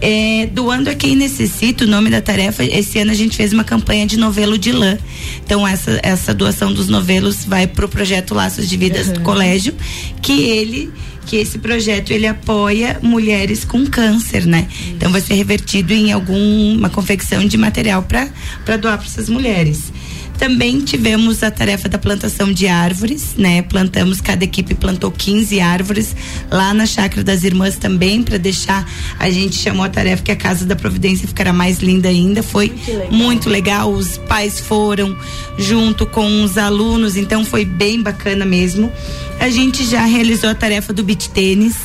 É, 0.00 0.48
doando 0.52 0.90
a 0.90 0.94
quem 0.94 1.16
necessita, 1.16 1.84
o 1.84 1.88
nome 1.88 2.08
da 2.08 2.20
tarefa, 2.20 2.64
esse 2.64 2.98
ano 2.98 3.10
a 3.10 3.14
gente 3.14 3.36
fez 3.36 3.52
uma 3.52 3.64
campanha 3.64 4.06
de 4.06 4.16
novelo 4.16 4.56
de 4.56 4.70
lã. 4.72 4.96
Então 5.44 5.66
essa, 5.66 5.98
essa 6.02 6.32
doação 6.34 6.72
dos 6.72 6.88
novelos 6.88 7.44
vai 7.44 7.66
pro 7.66 7.88
projeto 7.88 8.34
Laços 8.34 8.68
de 8.68 8.76
Vidas 8.76 9.08
uhum. 9.08 9.14
do 9.14 9.20
colégio, 9.20 9.74
que 10.22 10.42
ele 10.42 10.90
que 11.28 11.36
esse 11.36 11.58
projeto 11.58 12.10
ele 12.10 12.26
apoia 12.26 12.98
mulheres 13.02 13.62
com 13.62 13.86
câncer, 13.86 14.46
né? 14.46 14.66
Isso. 14.70 14.92
Então 14.96 15.12
vai 15.12 15.20
ser 15.20 15.34
revertido 15.34 15.92
em 15.92 16.10
alguma 16.10 16.88
confecção 16.88 17.44
de 17.44 17.58
material 17.58 18.02
para 18.02 18.76
doar 18.78 18.96
para 18.96 19.06
essas 19.06 19.28
mulheres. 19.28 19.92
Também 20.38 20.80
tivemos 20.80 21.42
a 21.42 21.50
tarefa 21.50 21.88
da 21.88 21.98
plantação 21.98 22.52
de 22.52 22.68
árvores, 22.68 23.34
né? 23.36 23.60
Plantamos, 23.62 24.20
cada 24.20 24.44
equipe 24.44 24.74
plantou 24.74 25.10
15 25.10 25.60
árvores 25.60 26.14
lá 26.50 26.72
na 26.72 26.86
chácara 26.86 27.24
das 27.24 27.42
irmãs 27.42 27.76
também, 27.76 28.22
para 28.22 28.38
deixar. 28.38 28.88
A 29.18 29.28
gente 29.30 29.56
chamou 29.56 29.84
a 29.84 29.88
tarefa 29.88 30.22
que 30.22 30.30
a 30.30 30.36
Casa 30.36 30.64
da 30.64 30.76
Providência 30.76 31.26
ficará 31.26 31.52
mais 31.52 31.80
linda 31.80 32.08
ainda. 32.08 32.42
Foi 32.42 32.68
muito 32.68 32.88
legal. 32.88 33.12
muito 33.12 33.50
legal. 33.50 33.92
Os 33.92 34.16
pais 34.16 34.60
foram 34.60 35.16
junto 35.58 36.06
com 36.06 36.44
os 36.44 36.56
alunos, 36.56 37.16
então 37.16 37.44
foi 37.44 37.64
bem 37.64 38.00
bacana 38.00 38.44
mesmo. 38.44 38.92
A 39.40 39.48
gente 39.48 39.84
já 39.84 40.04
realizou 40.04 40.50
a 40.50 40.54
tarefa 40.54 40.92
do 40.92 41.02
beat 41.02 41.28
tênis 41.28 41.76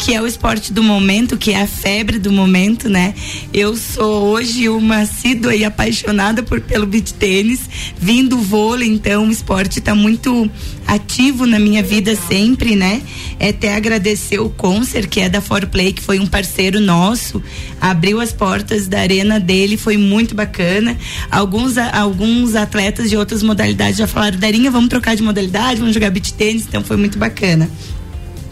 que 0.00 0.14
é 0.14 0.22
o 0.22 0.26
esporte 0.26 0.72
do 0.72 0.82
momento, 0.82 1.36
que 1.36 1.52
é 1.52 1.60
a 1.60 1.66
febre 1.66 2.18
do 2.18 2.32
momento, 2.32 2.88
né? 2.88 3.14
Eu 3.52 3.76
sou 3.76 4.28
hoje 4.28 4.66
uma 4.66 5.02
assídua 5.02 5.54
e 5.54 5.62
apaixonada 5.62 6.42
por, 6.42 6.58
pelo 6.58 6.86
beach 6.86 7.12
tênis, 7.12 7.68
vindo 7.98 8.38
vôlei, 8.38 8.88
então 8.88 9.28
o 9.28 9.30
esporte 9.30 9.78
está 9.78 9.94
muito 9.94 10.50
ativo 10.86 11.44
na 11.44 11.58
minha 11.58 11.82
vida 11.82 12.16
sempre, 12.16 12.74
né? 12.74 13.02
É 13.38 13.50
até 13.50 13.74
agradecer 13.74 14.40
o 14.40 14.48
Concer, 14.48 15.06
que 15.06 15.20
é 15.20 15.28
da 15.28 15.42
Play, 15.42 15.92
que 15.92 16.02
foi 16.02 16.18
um 16.18 16.26
parceiro 16.26 16.80
nosso, 16.80 17.42
abriu 17.78 18.20
as 18.20 18.32
portas 18.32 18.88
da 18.88 19.00
arena 19.00 19.38
dele, 19.38 19.76
foi 19.76 19.98
muito 19.98 20.34
bacana. 20.34 20.96
Alguns, 21.30 21.76
alguns 21.76 22.54
atletas 22.54 23.10
de 23.10 23.18
outras 23.18 23.42
modalidades 23.42 23.98
já 23.98 24.06
falaram, 24.06 24.38
Darinha, 24.38 24.70
vamos 24.70 24.88
trocar 24.88 25.14
de 25.14 25.22
modalidade, 25.22 25.78
vamos 25.78 25.94
jogar 25.94 26.10
beach 26.10 26.32
tênis, 26.32 26.64
então 26.66 26.82
foi 26.82 26.96
muito 26.96 27.18
bacana. 27.18 27.68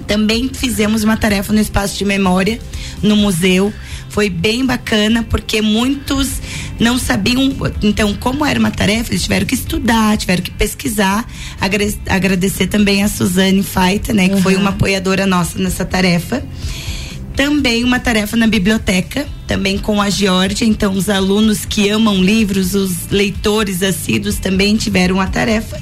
Também 0.09 0.51
fizemos 0.53 1.05
uma 1.05 1.17
tarefa 1.17 1.53
no 1.53 1.61
espaço 1.61 1.97
de 1.97 2.05
memória, 2.05 2.59
no 3.03 3.15
museu. 3.15 3.73
Foi 4.09 4.31
bem 4.31 4.65
bacana, 4.65 5.23
porque 5.23 5.63
muitos 5.63 6.41
não 6.81 6.99
sabiam. 6.99 7.55
Então, 7.83 8.15
como 8.15 8.45
era 8.45 8.59
uma 8.59 8.71
tarefa, 8.71 9.13
eles 9.13 9.23
tiveram 9.23 9.47
que 9.47 9.55
estudar, 9.55 10.17
tiveram 10.17 10.43
que 10.43 10.51
pesquisar. 10.51 11.25
Agradecer 12.09 12.69
também 12.69 13.05
a 13.05 13.09
Suzane 13.09 13.63
Faita, 13.63 14.13
né, 14.15 14.29
que 14.29 14.37
uhum. 14.37 14.43
foi 14.43 14.57
uma 14.57 14.71
apoiadora 14.71 15.27
nossa 15.27 15.59
nessa 15.59 15.85
tarefa 15.85 16.43
também 17.39 17.85
uma 17.85 18.01
tarefa 18.01 18.37
na 18.37 18.49
biblioteca, 18.49 19.25
também 19.47 19.79
com 19.79 20.03
a 20.03 20.11
Georgia. 20.11 20.67
Então, 20.67 20.93
os 20.93 21.09
alunos 21.09 21.65
que 21.65 21.89
amam 21.89 22.21
livros, 22.21 22.75
os 22.75 23.09
leitores 23.11 23.81
assíduos 23.81 24.41
também 24.41 24.75
tiveram 24.75 25.21
a 25.21 25.27
tarefa. 25.29 25.81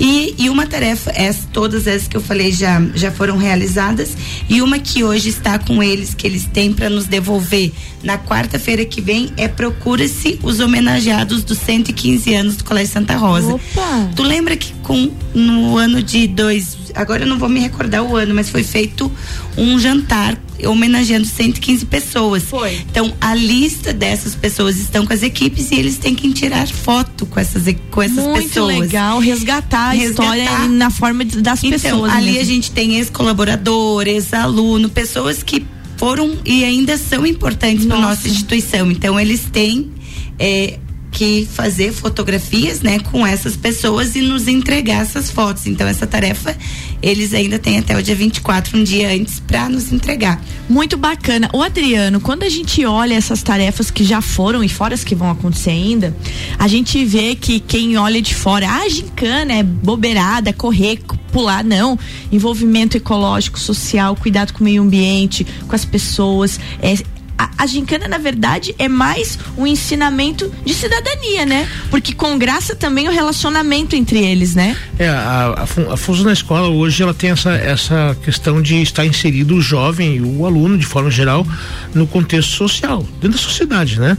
E, 0.00 0.34
e 0.38 0.48
uma 0.48 0.66
tarefa, 0.66 1.12
essa, 1.14 1.46
todas 1.52 1.86
essas 1.86 2.08
que 2.08 2.16
eu 2.16 2.22
falei 2.22 2.50
já, 2.52 2.80
já 2.94 3.12
foram 3.12 3.36
realizadas, 3.36 4.16
e 4.48 4.62
uma 4.62 4.78
que 4.78 5.04
hoje 5.04 5.28
está 5.28 5.58
com 5.58 5.82
eles, 5.82 6.14
que 6.14 6.26
eles 6.26 6.46
têm 6.46 6.72
para 6.72 6.88
nos 6.88 7.04
devolver 7.04 7.70
na 8.02 8.16
quarta-feira 8.16 8.82
que 8.86 9.02
vem, 9.02 9.30
é 9.36 9.46
Procura-se 9.46 10.38
os 10.42 10.58
homenageados 10.58 11.44
dos 11.44 11.58
115 11.58 12.34
anos 12.34 12.56
do 12.56 12.64
Colégio 12.64 12.94
Santa 12.94 13.14
Rosa. 13.14 13.54
Opa. 13.54 14.10
Tu 14.16 14.22
lembra 14.22 14.56
que 14.56 14.72
com, 14.82 15.10
no 15.34 15.76
ano 15.76 16.02
de 16.02 16.26
dois, 16.26 16.78
agora 16.94 17.24
eu 17.24 17.26
não 17.26 17.38
vou 17.38 17.48
me 17.48 17.60
recordar 17.60 18.02
o 18.02 18.16
ano, 18.16 18.34
mas 18.34 18.48
foi 18.48 18.62
feito 18.62 19.10
um 19.56 19.78
jantar 19.78 20.38
homenageando 20.64 21.26
115 21.26 21.86
pessoas. 21.86 22.42
Foi. 22.44 22.74
Então, 22.90 23.12
a 23.20 23.34
lista 23.34 23.92
dessas 23.92 24.34
pessoas 24.34 24.78
estão 24.78 25.06
com 25.06 25.12
as 25.12 25.22
equipes 25.22 25.70
e 25.70 25.76
eles 25.76 25.98
têm 25.98 26.14
que 26.14 26.30
tirar 26.32 26.66
foto 26.68 27.26
com 27.26 27.40
essas, 27.40 27.64
com 27.90 28.02
essas 28.02 28.24
Muito 28.24 28.42
pessoas. 28.42 28.76
Muito 28.76 28.90
legal, 28.90 29.18
resgatar, 29.18 29.90
resgatar, 29.90 30.30
a 30.30 30.38
história 30.38 30.68
na 30.68 30.90
forma 30.90 31.24
das 31.24 31.64
então, 31.64 31.78
pessoas. 31.78 32.12
Ali 32.12 32.32
mesmo. 32.32 32.40
a 32.40 32.44
gente 32.44 32.70
tem 32.70 32.96
ex-colaborador, 32.96 34.06
ex-aluno, 34.06 34.88
pessoas 34.88 35.42
que 35.42 35.64
foram 35.96 36.38
e 36.44 36.64
ainda 36.64 36.96
são 36.96 37.26
importantes 37.26 37.86
para 37.86 37.98
nossa 37.98 38.28
instituição. 38.28 38.90
Então, 38.90 39.18
eles 39.18 39.44
têm 39.52 39.90
é, 40.38 40.78
que 41.10 41.48
fazer 41.52 41.92
fotografias, 41.92 42.80
né, 42.80 42.98
com 42.98 43.26
essas 43.26 43.56
pessoas 43.56 44.14
e 44.14 44.20
nos 44.20 44.46
entregar 44.48 45.02
essas 45.02 45.30
fotos. 45.30 45.66
Então 45.66 45.86
essa 45.86 46.06
tarefa 46.06 46.56
eles 47.02 47.32
ainda 47.32 47.58
têm 47.58 47.78
até 47.78 47.96
o 47.96 48.02
dia 48.02 48.14
24, 48.14 48.78
um 48.78 48.84
dia 48.84 49.10
antes, 49.10 49.40
para 49.40 49.68
nos 49.68 49.92
entregar. 49.92 50.40
Muito 50.68 50.96
bacana. 50.96 51.48
O 51.52 51.62
Adriano, 51.62 52.20
quando 52.20 52.42
a 52.42 52.48
gente 52.48 52.84
olha 52.84 53.14
essas 53.14 53.42
tarefas 53.42 53.90
que 53.90 54.04
já 54.04 54.20
foram 54.20 54.62
e 54.62 54.68
fora 54.68 54.94
as 54.94 55.02
que 55.02 55.14
vão 55.14 55.30
acontecer 55.30 55.70
ainda, 55.70 56.14
a 56.58 56.68
gente 56.68 57.04
vê 57.04 57.34
que 57.34 57.58
quem 57.58 57.96
olha 57.96 58.20
de 58.20 58.34
fora, 58.34 58.68
ah, 58.68 58.88
gincana 58.88 59.54
é 59.54 59.62
bobeirada, 59.62 60.52
correr, 60.52 61.00
pular, 61.32 61.64
não. 61.64 61.98
Envolvimento 62.30 62.96
ecológico, 62.96 63.58
social, 63.58 64.14
cuidado 64.14 64.52
com 64.52 64.60
o 64.60 64.64
meio 64.64 64.82
ambiente, 64.82 65.46
com 65.66 65.74
as 65.74 65.84
pessoas, 65.84 66.60
é, 66.82 66.94
a, 67.40 67.48
a 67.56 67.66
gincana, 67.66 68.06
na 68.06 68.18
verdade, 68.18 68.74
é 68.78 68.86
mais 68.86 69.38
um 69.56 69.66
ensinamento 69.66 70.52
de 70.64 70.74
cidadania, 70.74 71.46
né? 71.46 71.66
Porque 71.90 72.12
com 72.12 72.38
graça 72.38 72.76
também 72.76 73.08
o 73.08 73.10
relacionamento 73.10 73.96
entre 73.96 74.18
eles, 74.18 74.54
né? 74.54 74.76
É, 74.98 75.08
a, 75.08 75.54
a, 75.56 75.94
a 75.94 75.96
Fuso 75.96 76.22
na 76.22 76.32
escola 76.34 76.68
hoje 76.68 77.02
ela 77.02 77.14
tem 77.14 77.30
essa, 77.30 77.52
essa 77.52 78.14
questão 78.22 78.60
de 78.60 78.82
estar 78.82 79.06
inserido 79.06 79.54
o 79.54 79.60
jovem, 79.62 80.20
o 80.20 80.44
aluno, 80.44 80.76
de 80.76 80.84
forma 80.84 81.10
geral, 81.10 81.46
no 81.94 82.06
contexto 82.06 82.50
social, 82.50 83.06
dentro 83.14 83.38
da 83.38 83.38
sociedade, 83.38 83.98
né? 83.98 84.18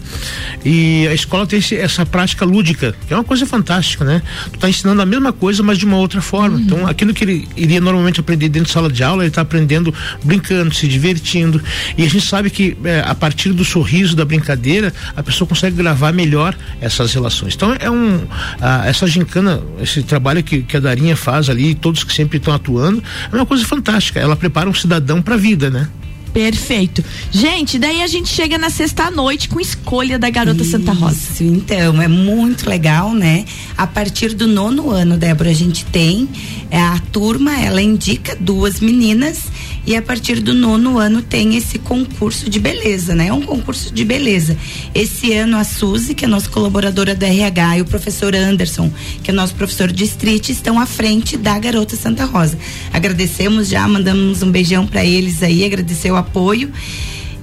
E 0.66 1.08
a 1.08 1.14
escola 1.14 1.46
tem 1.46 1.60
esse, 1.60 1.76
essa 1.76 2.04
prática 2.04 2.44
lúdica, 2.44 2.96
que 3.08 3.14
é 3.14 3.18
uma 3.18 3.24
coisa 3.24 3.46
fantástica, 3.46 4.04
né? 4.04 4.24
Tu 4.52 4.58
tá 4.58 4.68
ensinando 4.68 5.00
a 5.00 5.06
mesma 5.06 5.32
coisa, 5.32 5.62
mas 5.62 5.78
de 5.78 5.86
uma 5.86 5.98
outra 5.98 6.22
forma. 6.22 6.56
Uhum. 6.58 6.64
Então, 6.64 6.88
aquilo 6.88 7.14
que 7.14 7.24
ele 7.24 7.48
iria 7.56 7.80
normalmente 7.80 8.20
aprender 8.20 8.50
dentro 8.50 8.68
de 8.68 8.74
sala 8.74 8.92
de 8.92 9.04
aula, 9.04 9.22
ele 9.22 9.30
está 9.30 9.42
aprendendo 9.42 9.94
brincando, 10.24 10.74
se 10.74 10.88
divertindo. 10.88 11.62
E 11.96 12.04
a 12.04 12.10
gente 12.10 12.26
sabe 12.26 12.50
que 12.50 12.76
é, 12.84 13.11
a 13.12 13.16
partir 13.16 13.52
do 13.52 13.66
sorriso, 13.66 14.16
da 14.16 14.24
brincadeira, 14.24 14.94
a 15.16 15.22
pessoa 15.22 15.46
consegue 15.46 15.76
gravar 15.76 16.14
melhor 16.14 16.56
essas 16.80 17.14
relações. 17.14 17.54
Então 17.54 17.76
é 17.78 17.92
um 17.92 18.22
a, 18.60 18.88
essa 18.88 19.06
gincana, 19.06 19.62
esse 19.82 20.02
trabalho 20.02 20.42
que, 20.42 20.64
que 20.64 20.78
a 20.78 20.80
Darinha 20.80 21.16
faz 21.18 21.50
ali, 21.50 21.76
todos 21.76 22.06
que 22.06 22.14
sempre 22.14 22.38
estão 22.38 22.54
atuando, 22.54 23.04
é 23.32 23.36
uma 23.36 23.46
coisa 23.46 23.66
fantástica. 23.66 24.18
Ela 24.18 24.38
prepara 24.38 24.70
um 24.70 24.74
cidadão 24.74 25.22
para 25.22 25.36
a 25.36 25.38
vida, 25.38 25.70
né? 25.70 25.90
Perfeito. 26.34 27.04
Gente, 27.30 27.78
daí 27.78 28.02
a 28.02 28.08
gente 28.08 28.30
chega 28.30 28.58
na 28.58 28.70
sexta-noite 28.70 29.50
com 29.50 29.60
escolha 29.60 30.18
da 30.18 30.30
garota 30.30 30.62
Isso, 30.62 30.72
Santa 30.72 30.94
Rosa. 30.94 31.44
então, 31.44 32.02
é 32.02 32.08
muito 32.08 32.70
legal, 32.70 33.14
né? 33.14 33.44
A 33.78 33.86
partir 33.86 34.34
do 34.34 34.48
nono 34.48 34.90
ano, 34.90 35.18
Débora, 35.18 35.50
a 35.50 35.54
gente 35.54 35.84
tem 35.86 36.30
é, 36.70 36.80
a 36.80 37.00
turma, 37.12 37.60
ela 37.60 37.82
indica 37.82 38.38
duas 38.40 38.80
meninas 38.80 39.44
e 39.86 39.96
a 39.96 40.02
partir 40.02 40.40
do 40.40 40.54
nono 40.54 40.98
ano 40.98 41.22
tem 41.22 41.56
esse 41.56 41.80
concurso 41.80 42.50
de 42.50 42.60
beleza, 42.60 43.16
né? 43.16 43.28
É 43.28 43.34
um 43.34 43.42
concurso 43.42 43.94
de 43.94 44.06
beleza. 44.06 44.58
Esse 44.94 45.34
ano 45.34 45.58
a 45.58 45.64
Suzy, 45.64 46.14
que 46.14 46.26
é 46.26 46.28
nossa 46.28 46.50
colaboradora 46.50 47.16
do 47.16 47.24
RH, 47.24 47.78
e 47.78 47.82
o 47.82 47.86
professor 47.86 48.36
Anderson, 48.36 48.92
que 49.24 49.32
é 49.32 49.34
nosso 49.34 49.56
professor 49.56 49.92
de 49.92 50.04
street, 50.04 50.50
estão 50.50 50.80
à 50.80 50.86
frente 50.86 51.38
da 51.38 51.58
garota 51.58 51.96
Santa 51.96 52.26
Rosa. 52.26 52.58
Agradecemos 52.94 53.68
já, 53.68 53.88
mandamos 53.88 54.44
um 54.44 54.52
beijão 54.52 54.86
para 54.86 55.04
eles 55.04 55.42
aí, 55.42 55.66
agradecer 55.66 56.12
o 56.12 56.16
apoio. 56.16 56.72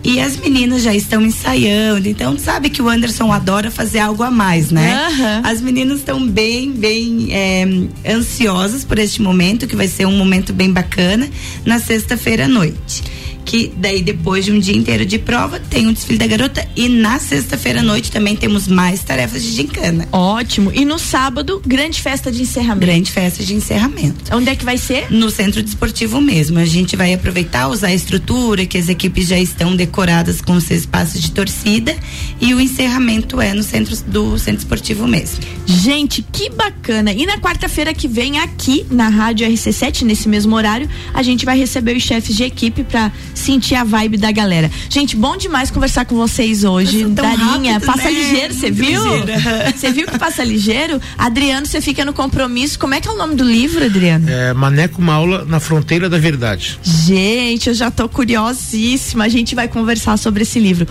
E 0.05 0.21
as 0.21 0.37
meninas 0.37 0.83
já 0.83 0.95
estão 0.95 1.23
ensaiando, 1.23 2.09
então 2.09 2.39
sabe 2.39 2.71
que 2.71 2.81
o 2.81 2.89
Anderson 2.89 3.33
adora 3.33 3.71
fazer 3.71 3.99
algo 3.99 4.23
a 4.23 4.31
mais, 4.31 4.71
né? 4.71 4.95
Aham. 4.95 5.43
As 5.45 5.61
meninas 5.61 5.99
estão 5.99 6.27
bem, 6.27 6.71
bem 6.71 7.29
é, 7.31 7.67
ansiosas 8.15 8.85
por 8.85 8.99
este 8.99 9.21
momento, 9.21 9.67
que 9.67 9.75
vai 9.75 9.89
ser 9.89 10.07
um 10.07 10.17
momento 10.17 10.53
bem 10.53 10.73
bacana, 10.73 11.29
na 11.65 11.79
sexta-feira 11.79 12.45
à 12.45 12.49
noite. 12.49 13.03
Que 13.49 13.73
daí, 13.75 14.03
depois 14.03 14.45
de 14.45 14.53
um 14.53 14.59
dia 14.59 14.77
inteiro 14.77 15.07
de 15.07 15.19
prova, 15.19 15.59
tem 15.59 15.87
o 15.87 15.93
desfile 15.95 16.19
da 16.19 16.27
garota. 16.27 16.69
E 16.77 16.87
na 16.87 17.19
sexta-feira 17.19 17.81
à 17.81 17.83
noite 17.83 18.13
também 18.13 18.37
temos 18.37 18.69
mais 18.69 19.03
tarefas 19.03 19.43
de 19.43 19.51
gincana. 19.53 20.07
Ótimo. 20.13 20.71
E 20.75 20.85
no 20.85 20.99
sábado, 20.99 21.63
grande 21.67 22.03
festa 22.03 22.31
de 22.31 22.43
encerramento. 22.43 22.87
Grande 22.87 23.11
festa 23.11 23.43
de 23.43 23.55
encerramento. 23.55 24.37
Onde 24.37 24.51
é 24.51 24.55
que 24.55 24.67
vai 24.67 24.77
ser? 24.77 25.11
No 25.11 25.31
centro 25.31 25.63
desportivo 25.63 26.21
mesmo. 26.21 26.59
A 26.59 26.67
gente 26.67 26.95
vai 26.95 27.15
aproveitar, 27.15 27.69
usar 27.69 27.87
a 27.87 27.95
estrutura, 27.95 28.67
que 28.67 28.77
as 28.77 28.91
equipes 28.91 29.29
já 29.29 29.39
estão 29.39 29.75
decoradas 29.75 30.43
com 30.43 30.61
seus 30.61 30.81
espaços 30.81 31.19
de 31.19 31.31
torcida. 31.31 31.97
E 32.43 32.53
o 32.53 32.61
encerramento 32.61 33.41
é 33.41 33.55
no 33.55 33.63
centro 33.63 33.97
do 34.03 34.39
centro 34.39 34.59
esportivo 34.59 35.09
mesmo. 35.09 35.39
Gente, 35.65 36.21
que 36.21 36.51
bacana. 36.51 37.15
E 37.15 37.25
na 37.25 37.39
quarta-feira 37.39 37.95
que 37.95 38.07
vem, 38.07 38.41
aqui 38.41 38.85
na 38.91 39.09
Rádio 39.09 39.49
RC7, 39.49 40.03
nesse 40.03 40.29
mesmo 40.29 40.55
horário, 40.55 40.87
a 41.15 41.23
gente 41.23 41.47
vai 41.47 41.59
receber 41.59 41.97
os 41.97 42.03
chefes 42.03 42.37
de 42.37 42.45
equipe 42.45 42.85
pra 42.85 43.11
sentir 43.39 43.75
a 43.75 43.85
vibe 43.85 44.17
da 44.17 44.31
galera. 44.31 44.71
Gente, 44.89 45.17
bom 45.17 45.37
demais 45.37 45.71
conversar 45.71 46.05
com 46.05 46.17
vocês 46.17 46.65
hoje. 46.65 47.05
Darinha, 47.05 47.75
rápido, 47.75 47.87
passa 47.87 48.05
né? 48.05 48.11
ligeiro, 48.11 48.55
você 48.55 48.71
viu? 48.71 49.03
ligeiro. 49.03 49.29
Você 49.79 49.93
viu 49.93 50.07
que 50.07 50.19
passa 50.19 50.43
ligeiro? 50.43 51.01
Adriano, 51.17 51.67
você 51.67 51.81
fica 51.81 52.05
no 52.05 52.13
compromisso. 52.13 52.79
Como 52.79 52.95
é 52.95 53.01
que 53.01 53.09
é 53.09 53.11
o 53.11 53.17
nome 53.17 53.37
do 53.37 53.45
livro, 53.45 53.85
Adriano? 53.85 54.29
É, 54.29 54.53
Maneco 54.53 55.01
Maula 55.01 55.45
na 55.45 55.61
fronteira 55.61 56.09
da 56.09 56.19
verdade. 56.19 56.79
Gente, 56.83 57.69
eu 57.69 57.75
já 57.75 57.91
tô 57.91 58.09
curiosíssima. 58.09 59.25
A 59.25 59.29
gente 59.29 59.55
vai 59.55 59.69
conversar 59.69 60.17
sobre 60.17 60.43
esse 60.43 60.59
livro. 60.59 60.87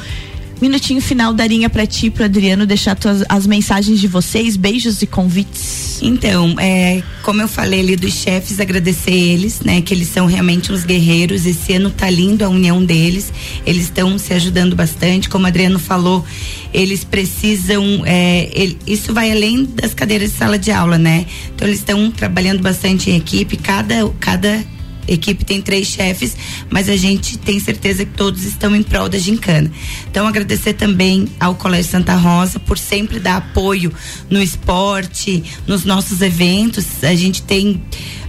Minutinho 0.60 1.00
final, 1.00 1.34
Darinha, 1.36 1.70
pra 1.70 1.86
ti, 1.86 2.10
pro 2.10 2.24
Adriano, 2.26 2.66
deixar 2.66 2.96
tuas, 2.96 3.24
as 3.30 3.46
mensagens 3.46 4.00
de 4.00 4.08
vocês, 4.08 4.58
beijos 4.58 5.04
e 5.04 5.06
convites. 5.08 6.00
Então, 6.02 6.56
é, 6.60 7.04
como 7.22 7.42
eu 7.42 7.48
falei 7.48 7.80
ali 7.82 7.96
dos 7.96 8.14
chefes, 8.16 8.60
agradecer 8.60 9.14
eles, 9.14 9.62
né? 9.62 9.82
Que 9.82 9.94
eles 9.94 10.08
são 10.08 10.26
realmente 10.26 10.72
uns 10.72 10.84
guerreiros. 10.84 11.46
Esse 11.46 11.74
ano 11.74 11.92
tá 11.92 12.10
lindo 12.10 12.44
a 12.44 12.50
união 12.50 12.84
deles. 12.84 13.32
Eles 13.68 13.84
estão 13.84 14.18
se 14.18 14.34
ajudando 14.34 14.76
bastante. 14.76 15.30
Como 15.30 15.46
o 15.46 15.48
Adriano 15.48 15.78
falou, 15.78 16.26
eles 16.74 17.04
precisam. 17.04 18.02
é, 18.06 18.50
ele- 18.52 18.78
isso 18.88 19.14
vai 19.14 19.32
além 19.32 19.64
das 19.64 19.94
cadeiras 19.94 20.32
de 20.32 20.38
sala 20.38 20.58
de 20.58 20.72
aula, 20.72 20.98
né? 20.98 21.28
Então 21.56 21.68
eles 21.68 21.80
estão 21.80 22.10
trabalhando 22.10 22.62
bastante 22.64 23.12
em 23.12 23.16
equipe. 23.18 23.58
Cada, 23.58 24.08
cada 24.20 24.64
equipe 25.08 25.46
tem 25.46 25.62
três 25.62 25.88
chefes, 25.88 26.36
mas 26.70 26.90
a 26.90 26.96
gente 26.96 27.38
tem 27.38 27.60
certeza 27.60 28.06
que 28.06 28.14
todos 28.14 28.44
estão 28.44 28.76
em 28.76 28.84
prol 28.84 29.10
da 29.10 29.18
gincana. 29.18 29.72
Então 30.10 30.28
agradecer 30.28 30.74
também 30.74 31.28
ao 31.40 31.56
Colégio 31.56 31.92
Santa 31.92 32.16
Rosa 32.16 32.60
por 32.60 32.78
sempre 32.78 33.20
dar 33.20 33.38
apoio 33.38 33.92
no 34.30 34.42
esporte, 34.42 35.44
nos 35.66 35.86
nossos 35.86 36.22
eventos. 36.22 37.04
A 37.04 37.16
gente 37.16 37.42
tem, 37.42 37.82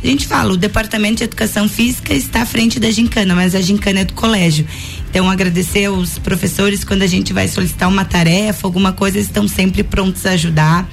a 0.03 0.07
gente 0.07 0.27
fala, 0.27 0.53
o 0.53 0.57
Departamento 0.57 1.17
de 1.17 1.25
Educação 1.25 1.69
Física 1.69 2.15
está 2.15 2.43
à 2.43 2.47
frente 2.47 2.79
da 2.79 2.91
gincana, 2.91 3.35
mas 3.35 3.55
a 3.55 3.61
gincana 3.61 4.01
é 4.01 4.05
do 4.05 4.13
colégio. 4.13 4.67
Então 5.11 5.29
agradecer 5.29 5.87
aos 5.87 6.19
professores 6.19 6.85
quando 6.85 7.03
a 7.03 7.07
gente 7.07 7.33
vai 7.33 7.49
solicitar 7.49 7.89
uma 7.89 8.05
tarefa, 8.05 8.67
alguma 8.67 8.93
coisa, 8.93 9.17
eles 9.17 9.29
estão 9.29 9.49
sempre 9.49 9.83
prontos 9.83 10.27
a 10.27 10.33
ajudar 10.33 10.89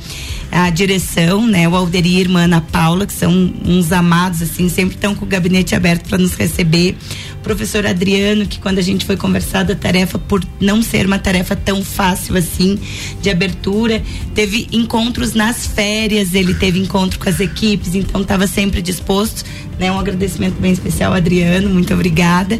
a 0.51 0.69
direção, 0.69 1.45
né, 1.45 1.67
o 1.67 1.75
Alderir 1.75 2.13
e 2.13 2.17
a 2.17 2.19
irmã 2.21 2.43
Ana 2.43 2.61
Paula, 2.61 3.05
que 3.05 3.13
são 3.13 3.31
uns 3.65 3.91
amados 3.91 4.41
assim, 4.41 4.69
sempre 4.69 4.95
estão 4.95 5.15
com 5.15 5.25
o 5.25 5.27
gabinete 5.27 5.75
aberto 5.75 6.07
para 6.07 6.17
nos 6.17 6.33
receber. 6.33 6.95
O 7.39 7.43
professor 7.43 7.85
Adriano, 7.85 8.45
que 8.45 8.59
quando 8.59 8.79
a 8.79 8.81
gente 8.81 9.05
foi 9.05 9.17
conversar 9.17 9.63
da 9.63 9.75
tarefa 9.75 10.17
por 10.17 10.43
não 10.59 10.81
ser 10.81 11.05
uma 11.05 11.19
tarefa 11.19 11.55
tão 11.55 11.83
fácil 11.83 12.35
assim 12.37 12.79
de 13.21 13.29
abertura, 13.29 14.01
teve 14.33 14.67
encontros 14.71 15.33
nas 15.33 15.67
férias, 15.67 16.33
ele 16.33 16.53
teve 16.53 16.79
encontro 16.79 17.19
com 17.19 17.29
as 17.29 17.39
equipes, 17.39 17.93
então 17.93 18.21
estava 18.21 18.47
sempre 18.47 18.81
disposto, 18.81 19.43
né? 19.77 19.91
Um 19.91 19.99
agradecimento 19.99 20.59
bem 20.59 20.71
especial 20.71 21.13
Adriano, 21.13 21.69
muito 21.69 21.93
obrigada. 21.93 22.59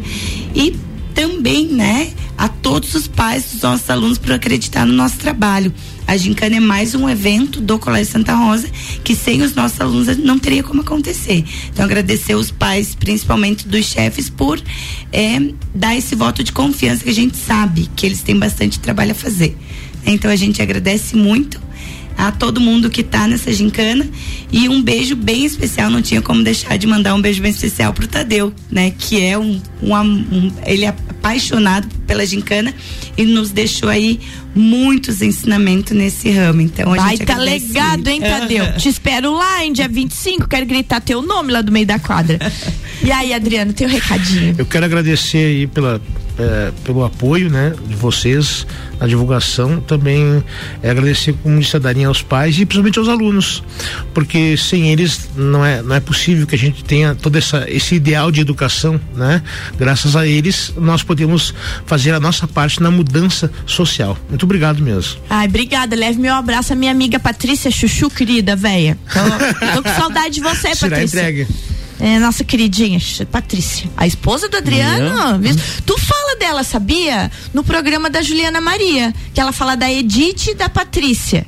E 0.54 0.76
também, 1.14 1.68
né, 1.68 2.12
a 2.36 2.48
todos 2.48 2.94
os 2.94 3.08
pais 3.08 3.44
dos 3.52 3.62
nossos 3.62 3.88
alunos 3.88 4.18
por 4.18 4.32
acreditar 4.32 4.84
no 4.84 4.92
nosso 4.92 5.16
trabalho. 5.16 5.72
A 6.06 6.16
Gincana 6.16 6.56
é 6.56 6.60
mais 6.60 6.94
um 6.94 7.08
evento 7.08 7.60
do 7.60 7.78
Colégio 7.78 8.12
Santa 8.12 8.34
Rosa 8.34 8.68
que 9.02 9.14
sem 9.14 9.42
os 9.42 9.54
nossos 9.54 9.80
alunos 9.80 10.16
não 10.18 10.38
teria 10.38 10.62
como 10.62 10.82
acontecer. 10.82 11.44
Então, 11.72 11.84
agradecer 11.84 12.34
os 12.34 12.50
pais, 12.50 12.94
principalmente 12.94 13.66
dos 13.66 13.86
chefes, 13.86 14.28
por 14.30 14.60
eh, 15.12 15.52
dar 15.74 15.96
esse 15.96 16.14
voto 16.14 16.44
de 16.44 16.52
confiança 16.52 17.02
que 17.02 17.10
a 17.10 17.14
gente 17.14 17.36
sabe 17.36 17.88
que 17.96 18.06
eles 18.06 18.22
têm 18.22 18.38
bastante 18.38 18.78
trabalho 18.78 19.12
a 19.12 19.14
fazer. 19.14 19.56
Então, 20.04 20.30
a 20.30 20.36
gente 20.36 20.62
agradece 20.62 21.16
muito 21.16 21.60
a 22.16 22.32
todo 22.32 22.60
mundo 22.60 22.88
que 22.88 23.02
tá 23.02 23.26
nessa 23.28 23.52
gincana 23.52 24.06
e 24.50 24.68
um 24.68 24.80
beijo 24.82 25.14
bem 25.14 25.44
especial, 25.44 25.90
não 25.90 26.00
tinha 26.00 26.22
como 26.22 26.42
deixar 26.42 26.76
de 26.78 26.86
mandar 26.86 27.14
um 27.14 27.20
beijo 27.20 27.42
bem 27.42 27.50
especial 27.50 27.92
pro 27.92 28.06
Tadeu, 28.06 28.52
né, 28.70 28.90
que 28.98 29.20
é 29.22 29.36
um, 29.38 29.60
um, 29.82 29.94
um- 29.94 30.52
ele 30.64 30.84
é 30.84 30.88
apaixonado 30.88 31.86
pela 32.06 32.24
gincana 32.24 32.72
e 33.18 33.24
nos 33.24 33.50
deixou 33.50 33.88
aí 33.88 34.20
muitos 34.54 35.20
ensinamentos 35.20 35.92
nesse 35.92 36.30
ramo. 36.30 36.60
Então 36.62 36.92
a 36.92 36.96
Vai 36.96 37.10
gente 37.16 37.26
tá 37.26 37.34
agradece 37.34 37.66
legado, 37.66 38.08
hein, 38.08 38.20
Tadeu? 38.20 38.64
Aham. 38.64 38.72
Te 38.78 38.88
espero 38.88 39.32
lá 39.36 39.64
em 39.64 39.72
dia 39.72 39.88
25, 39.88 40.48
quero 40.48 40.64
gritar 40.64 41.00
teu 41.00 41.20
nome 41.20 41.52
lá 41.52 41.60
do 41.60 41.70
meio 41.72 41.86
da 41.86 41.98
quadra. 41.98 42.38
E 43.02 43.10
aí, 43.12 43.34
Adriano, 43.34 43.72
teu 43.72 43.88
recadinho. 43.88 44.54
Eu 44.56 44.64
quero 44.64 44.84
agradecer 44.86 45.38
aí 45.38 45.66
pela, 45.66 46.00
eh, 46.38 46.72
pelo 46.84 47.04
apoio, 47.04 47.50
né, 47.50 47.74
de 47.86 47.94
vocês 47.94 48.66
na 49.00 49.06
divulgação. 49.06 49.80
Também 49.80 50.42
eh, 50.82 50.90
agradecer, 50.90 51.34
como 51.42 51.58
disse 51.58 51.76
a 51.76 51.78
Darinha, 51.78 52.08
aos 52.08 52.22
pais 52.22 52.58
e 52.58 52.64
principalmente 52.66 52.98
aos 52.98 53.08
alunos, 53.08 53.62
porque 54.14 54.56
sem 54.56 54.90
eles 54.92 55.28
não 55.36 55.64
é, 55.64 55.82
não 55.82 55.94
é 55.94 56.00
possível 56.00 56.46
que 56.46 56.54
a 56.54 56.58
gente 56.58 56.84
tenha 56.84 57.14
todo 57.14 57.36
essa, 57.36 57.64
esse 57.68 57.94
ideal 57.94 58.30
de 58.30 58.40
educação, 58.40 59.00
né? 59.14 59.42
Graças 59.78 60.16
a 60.16 60.26
eles, 60.26 60.72
nós 60.76 61.02
podemos 61.02 61.54
fazer 61.84 62.12
a 62.12 62.20
nossa 62.20 62.46
parte 62.46 62.82
na 62.82 62.90
mudança 62.90 63.50
social. 63.66 64.16
Muito 64.28 64.44
obrigado 64.44 64.82
mesmo. 64.82 65.20
Ai, 65.28 65.46
obrigada. 65.46 65.94
Leve 65.96 66.18
meu 66.20 66.34
abraço 66.34 66.72
à 66.72 66.76
minha 66.76 66.90
amiga 66.90 67.18
Patrícia 67.18 67.70
Chuchu, 67.70 68.10
querida, 68.10 68.56
véia. 68.56 68.98
Tô, 69.12 69.76
tô 69.76 69.82
com 69.82 69.94
saudade 70.00 70.34
de 70.36 70.40
você, 70.40 70.74
Será 70.74 70.96
Patrícia. 70.96 71.18
entregue. 71.18 71.46
É, 71.98 72.18
nossa 72.18 72.44
queridinha, 72.44 72.98
Patrícia. 73.30 73.88
A 73.96 74.06
esposa 74.06 74.48
do 74.48 74.56
Adriano. 74.56 75.38
viu? 75.38 75.54
Tu 75.84 75.98
fala 75.98 76.36
dela, 76.36 76.62
sabia? 76.62 77.30
No 77.54 77.64
programa 77.64 78.10
da 78.10 78.20
Juliana 78.22 78.60
Maria. 78.60 79.14
Que 79.32 79.40
ela 79.40 79.52
fala 79.52 79.74
da 79.76 79.90
Edith 79.90 80.48
e 80.48 80.54
da 80.54 80.68
Patrícia. 80.68 81.46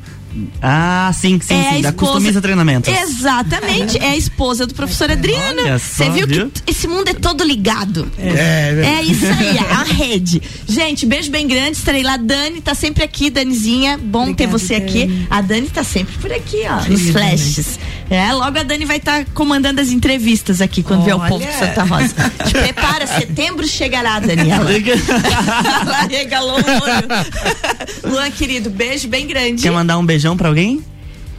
Ah, 0.63 1.11
sim, 1.15 1.39
sim, 1.41 1.55
é 1.55 1.63
sim. 1.77 1.83
Da 1.83 1.89
esposa- 1.91 2.13
Customiza 2.13 2.41
Treinamentos. 2.41 2.93
Exatamente. 2.93 3.99
É 3.99 4.11
a 4.11 4.17
esposa 4.17 4.67
do 4.67 4.75
professor 4.75 5.11
Adriano. 5.11 5.63
Olha 5.63 5.79
Você 5.79 6.11
viu, 6.11 6.27
viu? 6.27 6.51
que 6.51 6.71
esse 6.71 6.87
mundo 6.87 7.09
é 7.09 7.15
todo 7.15 7.45
ligado. 7.45 8.11
É, 8.19 8.99
É 8.99 9.03
isso 9.03 9.27
aí, 9.27 9.57
é 9.57 9.73
a 9.73 9.83
rede. 9.83 10.41
Gente, 10.67 11.07
beijo 11.07 11.31
bem 11.31 11.47
grande, 11.47 11.73
estarei 11.79 12.03
lá. 12.03 12.17
Dani 12.17 12.61
tá 12.61 12.75
sempre 12.75 13.05
aqui, 13.05 13.31
Danizinha. 13.31 13.99
Bom 13.99 14.27
ter 14.33 14.45
Obrigada, 14.45 14.59
você 14.59 14.75
aqui. 14.75 15.07
Dani. 15.07 15.27
A 15.31 15.41
Dani 15.41 15.69
tá 15.69 15.85
sempre 15.85 16.17
por 16.19 16.33
aqui, 16.33 16.63
ó, 16.69 16.77
nos 16.77 16.87
Querida, 17.01 17.13
flashes. 17.13 17.79
É, 18.11 18.33
logo 18.33 18.59
a 18.59 18.63
Dani 18.63 18.85
vai 18.87 18.97
estar 18.97 19.25
comandando 19.35 19.81
as 19.81 19.91
entrevistas 19.91 20.61
aqui 20.63 20.83
quando 20.83 21.05
vier 21.05 21.15
o 21.15 21.19
Olha. 21.21 21.29
povo 21.29 21.45
de 21.45 21.53
Santa 21.53 21.83
Rosa. 21.85 22.15
Te 22.47 22.53
prepara, 22.53 23.07
setembro 23.19 23.67
chegará, 23.69 24.19
Daniela. 24.19 24.69
Ela 24.73 26.03
regalou 26.09 26.55
o 26.55 26.55
olho. 26.57 28.13
Luan, 28.13 28.31
querido, 28.31 28.71
beijo 28.71 29.09
bem 29.09 29.27
grande. 29.27 29.63
Quer 29.63 29.71
mandar 29.73 29.99
um 29.99 30.07
beijão 30.07 30.28
pra 30.37 30.49
alguém? 30.49 30.83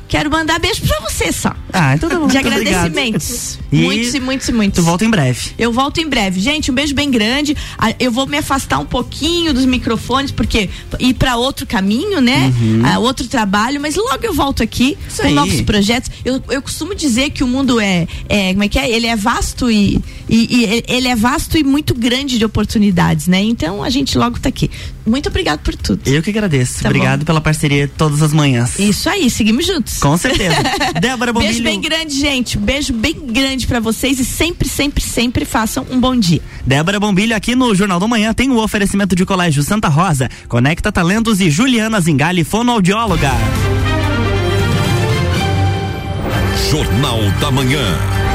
Quero 0.07 0.31
mandar 0.31 0.59
beijo 0.59 0.81
pra 0.81 0.99
você 1.01 1.31
só. 1.31 1.55
Ah, 1.71 1.93
então 1.95 2.09
tá 2.09 2.19
bom. 2.19 2.27
De 2.27 2.37
agradecimentos. 2.37 3.59
E 3.71 3.77
muitos 3.83 4.13
e 4.15 4.19
muitos 4.19 4.47
e 4.49 4.51
muitos. 4.51 4.75
Tu 4.83 4.85
volta 4.85 5.05
em 5.05 5.09
breve. 5.09 5.51
Eu 5.57 5.71
volto 5.71 5.99
em 5.99 6.07
breve. 6.07 6.39
Gente, 6.39 6.71
um 6.71 6.73
beijo 6.73 6.93
bem 6.95 7.09
grande. 7.11 7.55
Ah, 7.77 7.93
Eu 7.99 8.11
vou 8.11 8.25
me 8.25 8.37
afastar 8.37 8.79
um 8.79 8.85
pouquinho 8.85 9.53
dos 9.53 9.65
microfones, 9.65 10.31
porque 10.31 10.69
ir 10.99 11.13
para 11.13 11.35
outro 11.35 11.65
caminho, 11.67 12.19
né? 12.21 12.51
Ah, 12.83 12.99
outro 12.99 13.27
trabalho, 13.27 13.79
mas 13.79 13.95
logo 13.95 14.19
eu 14.23 14.33
volto 14.33 14.63
aqui 14.63 14.79
Uhum. 14.99 15.07
Isso 15.07 15.21
com 15.21 15.27
aí. 15.27 15.33
novos 15.33 15.61
projetos. 15.61 16.09
Eu, 16.25 16.41
eu 16.49 16.61
costumo 16.61 16.95
dizer 16.95 17.29
que 17.31 17.43
o 17.43 17.47
mundo 17.47 17.79
é, 17.79 18.07
é. 18.27 18.51
Como 18.53 18.63
é 18.63 18.67
que 18.67 18.79
é? 18.79 18.89
Ele 18.89 19.07
é 19.07 19.15
vasto 19.15 19.69
e, 19.69 19.99
e- 20.27 20.47
e 20.65 20.83
ele 20.87 21.07
é 21.07 21.15
vasto 21.15 21.57
e 21.57 21.63
muito 21.63 21.93
grande 21.93 22.37
de 22.37 22.45
oportunidades, 22.45 23.27
né? 23.27 23.41
Então 23.41 23.83
a 23.83 23.89
gente 23.89 24.17
logo 24.17 24.39
tá 24.39 24.49
aqui. 24.49 24.69
Muito 25.05 25.27
obrigado 25.29 25.59
por 25.61 25.75
tudo. 25.75 26.01
Eu 26.07 26.21
que 26.21 26.29
agradeço. 26.29 26.81
Tá 26.83 26.89
Obrigado 26.89 27.19
bom. 27.19 27.25
pela 27.25 27.41
parceria 27.41 27.89
todas 27.97 28.21
as 28.21 28.31
manhãs. 28.31 28.77
Isso 28.77 29.09
aí, 29.09 29.29
seguimos 29.29 29.65
juntos. 29.65 29.97
Com 29.97 30.15
certeza. 30.17 30.55
Débora 31.01 31.33
Bombilho. 31.33 31.51
Beijo 31.53 31.63
bem 31.63 31.81
grande, 31.81 32.13
gente. 32.19 32.57
Beijo 32.57 32.93
bem 32.93 33.15
grande 33.15 33.58
pra 33.67 33.79
vocês 33.79 34.19
e 34.19 34.25
sempre, 34.25 34.67
sempre, 34.67 35.03
sempre 35.03 35.45
façam 35.45 35.85
um 35.89 35.99
bom 35.99 36.15
dia. 36.15 36.41
Débora 36.65 36.99
Bombilho 36.99 37.35
aqui 37.35 37.55
no 37.55 37.73
Jornal 37.73 37.99
da 37.99 38.07
Manhã 38.07 38.33
tem 38.33 38.49
o 38.49 38.57
oferecimento 38.57 39.15
de 39.15 39.25
Colégio 39.25 39.63
Santa 39.63 39.87
Rosa, 39.87 40.29
Conecta 40.47 40.91
Talentos 40.91 41.41
e 41.41 41.49
Juliana 41.49 41.99
Zingali, 41.99 42.43
fonoaudióloga. 42.43 43.31
Jornal 46.69 47.19
da 47.39 47.49
Manhã. 47.49 48.28